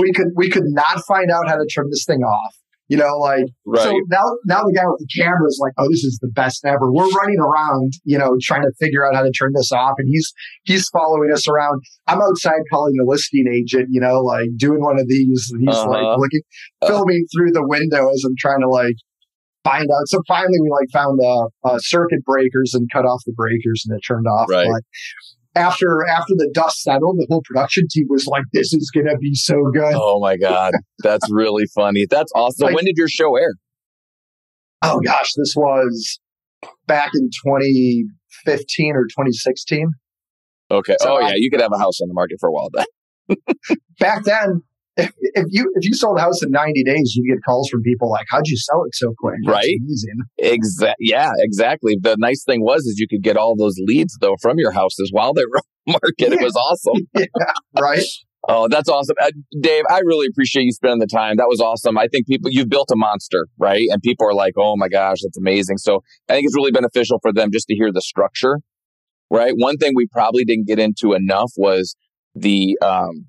we 0.00 0.12
could 0.12 0.28
we 0.36 0.48
could 0.50 0.64
not 0.66 1.02
find 1.06 1.30
out 1.30 1.48
how 1.48 1.56
to 1.56 1.66
turn 1.74 1.86
this 1.90 2.04
thing 2.06 2.20
off. 2.22 2.54
You 2.88 2.98
know, 2.98 3.16
like 3.18 3.46
Right. 3.64 3.84
so 3.84 3.90
now, 4.10 4.20
now 4.44 4.64
the 4.64 4.72
guy 4.76 4.82
with 4.84 4.98
the 4.98 5.08
camera 5.16 5.46
is 5.46 5.58
like, 5.62 5.72
"Oh, 5.78 5.88
this 5.88 6.04
is 6.04 6.18
the 6.20 6.28
best 6.28 6.62
ever." 6.66 6.92
We're 6.92 7.08
running 7.08 7.38
around, 7.40 7.94
you 8.04 8.18
know, 8.18 8.36
trying 8.42 8.62
to 8.62 8.72
figure 8.78 9.06
out 9.06 9.14
how 9.14 9.22
to 9.22 9.30
turn 9.30 9.52
this 9.54 9.72
off, 9.72 9.94
and 9.96 10.06
he's 10.10 10.30
he's 10.64 10.86
following 10.90 11.30
us 11.32 11.48
around. 11.48 11.80
I'm 12.06 12.20
outside 12.20 12.60
calling 12.70 12.92
the 12.98 13.04
listing 13.08 13.46
agent, 13.50 13.88
you 13.90 14.00
know, 14.00 14.20
like 14.20 14.48
doing 14.58 14.82
one 14.82 14.98
of 15.00 15.08
these. 15.08 15.48
and 15.52 15.62
He's 15.66 15.74
Uh-huh. 15.74 15.88
like 15.90 16.18
looking, 16.18 16.42
filming 16.86 17.24
through 17.34 17.52
the 17.52 17.66
window 17.66 18.10
as 18.10 18.24
I'm 18.26 18.34
trying 18.38 18.60
to 18.60 18.68
like 18.68 18.96
find 19.64 19.88
out. 19.90 20.06
So 20.08 20.20
finally, 20.28 20.60
we 20.60 20.68
like 20.68 20.88
found 20.92 21.18
the 21.18 21.48
uh, 21.64 21.78
circuit 21.78 22.22
breakers 22.24 22.74
and 22.74 22.90
cut 22.92 23.06
off 23.06 23.22
the 23.24 23.32
breakers, 23.32 23.86
and 23.88 23.96
it 23.96 24.02
turned 24.06 24.26
off. 24.26 24.50
Right. 24.50 24.66
But 24.70 24.82
after 25.54 26.06
after 26.06 26.34
the 26.36 26.50
dust 26.52 26.82
settled, 26.82 27.16
the 27.18 27.26
whole 27.28 27.42
production 27.44 27.86
team 27.90 28.06
was 28.08 28.26
like, 28.26 28.44
"This 28.52 28.72
is 28.72 28.90
gonna 28.94 29.18
be 29.18 29.34
so 29.34 29.54
good." 29.72 29.92
Oh 29.94 30.20
my 30.20 30.36
God. 30.36 30.72
That's 31.02 31.30
really 31.30 31.64
funny. 31.74 32.06
That's 32.08 32.32
awesome. 32.34 32.66
Like- 32.66 32.76
when 32.76 32.84
did 32.84 32.96
your 32.96 33.08
show 33.08 33.36
air? 33.36 33.52
oh 34.84 35.00
gosh, 35.00 35.32
this 35.36 35.54
was 35.56 36.18
back 36.86 37.10
in 37.14 37.30
2015 37.46 38.96
or 38.96 39.04
2016. 39.04 39.92
Okay. 40.70 40.96
So 41.00 41.12
oh 41.12 41.16
I- 41.16 41.28
yeah, 41.28 41.34
you 41.36 41.50
could 41.50 41.60
have 41.60 41.72
a 41.72 41.78
house 41.78 42.00
on 42.00 42.08
the 42.08 42.14
market 42.14 42.38
for 42.40 42.48
a 42.48 42.52
while 42.52 42.68
then. 42.72 42.86
Back 44.00 44.24
then, 44.24 44.62
if, 44.96 45.10
if 45.18 45.46
you 45.50 45.72
if 45.74 45.84
you 45.86 45.94
sold 45.94 46.18
a 46.18 46.20
house 46.20 46.42
in 46.42 46.50
90 46.50 46.84
days, 46.84 47.14
you'd 47.16 47.32
get 47.34 47.42
calls 47.44 47.68
from 47.70 47.82
people 47.82 48.10
like, 48.10 48.26
"How'd 48.30 48.46
you 48.46 48.56
sell 48.56 48.84
it 48.84 48.94
so 48.94 49.14
quick?" 49.18 49.36
That's 49.44 49.54
Right. 49.54 49.76
amazing. 49.80 50.20
Exact. 50.38 50.96
Yeah, 51.00 51.30
exactly. 51.38 51.96
The 52.00 52.16
nice 52.18 52.44
thing 52.44 52.62
was 52.62 52.82
is 52.82 52.98
you 52.98 53.06
could 53.08 53.22
get 53.22 53.36
all 53.36 53.56
those 53.56 53.76
leads 53.78 54.16
though 54.20 54.36
from 54.40 54.58
your 54.58 54.72
houses 54.72 55.10
while 55.12 55.32
they 55.32 55.44
were 55.50 55.58
on 55.58 55.62
the 55.86 55.92
market. 55.92 56.32
It 56.38 56.42
was 56.42 56.56
awesome. 56.56 57.06
right? 57.80 58.04
Oh, 58.48 58.66
that's 58.68 58.88
awesome. 58.88 59.14
Uh, 59.22 59.30
Dave, 59.60 59.84
I 59.88 60.00
really 60.00 60.26
appreciate 60.26 60.64
you 60.64 60.72
spending 60.72 60.98
the 60.98 61.06
time. 61.06 61.36
That 61.36 61.46
was 61.46 61.60
awesome. 61.60 61.96
I 61.96 62.08
think 62.08 62.26
people, 62.26 62.50
you've 62.50 62.68
built 62.68 62.88
a 62.92 62.96
monster, 62.96 63.46
right? 63.56 63.84
And 63.88 64.02
people 64.02 64.26
are 64.26 64.34
like, 64.34 64.54
oh 64.58 64.74
my 64.76 64.88
gosh, 64.88 65.18
that's 65.22 65.38
amazing. 65.38 65.78
So 65.78 66.02
I 66.28 66.32
think 66.34 66.46
it's 66.46 66.56
really 66.56 66.72
beneficial 66.72 67.20
for 67.22 67.32
them 67.32 67.50
just 67.52 67.68
to 67.68 67.76
hear 67.76 67.92
the 67.92 68.02
structure, 68.02 68.58
right? 69.30 69.52
One 69.56 69.76
thing 69.76 69.92
we 69.94 70.08
probably 70.08 70.44
didn't 70.44 70.66
get 70.66 70.80
into 70.80 71.12
enough 71.12 71.52
was 71.56 71.94
the, 72.34 72.76
um, 72.82 73.26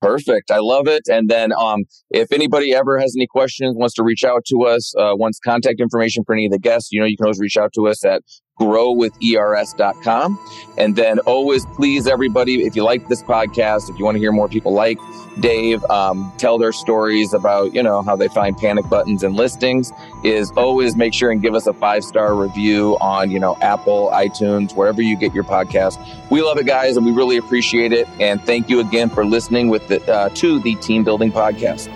Perfect. 0.01 0.51
I 0.51 0.59
love 0.59 0.87
it. 0.87 1.03
And 1.09 1.29
then, 1.29 1.53
um, 1.53 1.85
if 2.11 2.31
anybody 2.31 2.75
ever 2.75 2.99
has 2.99 3.15
any 3.17 3.27
questions, 3.27 3.75
wants 3.77 3.95
to 3.95 4.05
reach 4.05 4.23
out 4.23 4.45
to 4.47 4.65
us, 4.65 4.95
uh, 4.97 5.15
wants 5.17 5.41
contact 5.41 5.81
information 5.81 6.23
for 6.25 6.35
any 6.35 6.47
of 6.47 6.53
the 6.53 6.59
guests, 6.59 6.93
you 6.93 7.01
know, 7.01 7.07
you 7.07 7.17
can 7.17 7.27
always 7.27 7.41
reach 7.41 7.57
out 7.57 7.73
to 7.75 7.89
us 7.89 8.05
at 8.05 8.23
growwithers.com. 8.59 10.39
And 10.77 10.97
then 10.97 11.19
always 11.21 11.67
please 11.67 12.07
everybody, 12.07 12.65
if 12.67 12.77
you 12.77 12.85
like 12.85 13.09
this 13.09 13.23
podcast, 13.23 13.91
if 13.91 13.99
you 13.99 14.05
want 14.05 14.17
to 14.17 14.19
hear 14.21 14.33
more 14.33 14.49
people 14.49 14.73
like 14.73 14.99
Dave, 15.41 15.85
um, 15.85 16.33
tell 16.37 16.59
their 16.59 16.73
stories 16.73 17.33
about, 17.33 17.75
you 17.75 17.83
know, 17.83 18.03
how 18.03 18.17
they 18.17 18.29
find 18.29 18.57
panic 18.57 18.89
buttons 18.89 19.23
and 19.23 19.37
listings 19.37 19.93
is 20.25 20.51
always 20.57 20.97
make 20.97 21.15
sure 21.15 21.31
and 21.31 21.41
give 21.41 21.55
us 21.55 21.67
a 21.67 21.73
five 21.73 22.03
star 22.03 22.35
review 22.35 22.97
on, 23.01 23.31
you 23.31 23.39
know, 23.39 23.57
Apple, 23.61 24.11
iTunes, 24.13 24.75
wherever 24.75 25.01
you 25.01 25.17
get 25.17 25.33
your 25.33 25.45
podcast. 25.45 25.99
We 26.31 26.43
love 26.43 26.59
it, 26.59 26.67
guys, 26.67 26.97
and 26.97 27.07
we 27.07 27.13
really 27.13 27.37
appreciate 27.37 27.93
it. 27.93 28.09
And 28.21 28.43
thank 28.45 28.69
you 28.69 28.81
again 28.81 29.11
for 29.11 29.25
listening 29.25 29.69
with 29.69 29.87
the, 29.89 30.13
uh, 30.13 30.29
to 30.31 30.61
the 30.61 30.75
Team 30.77 31.05
Building 31.05 31.31
Podcast. 31.31 31.89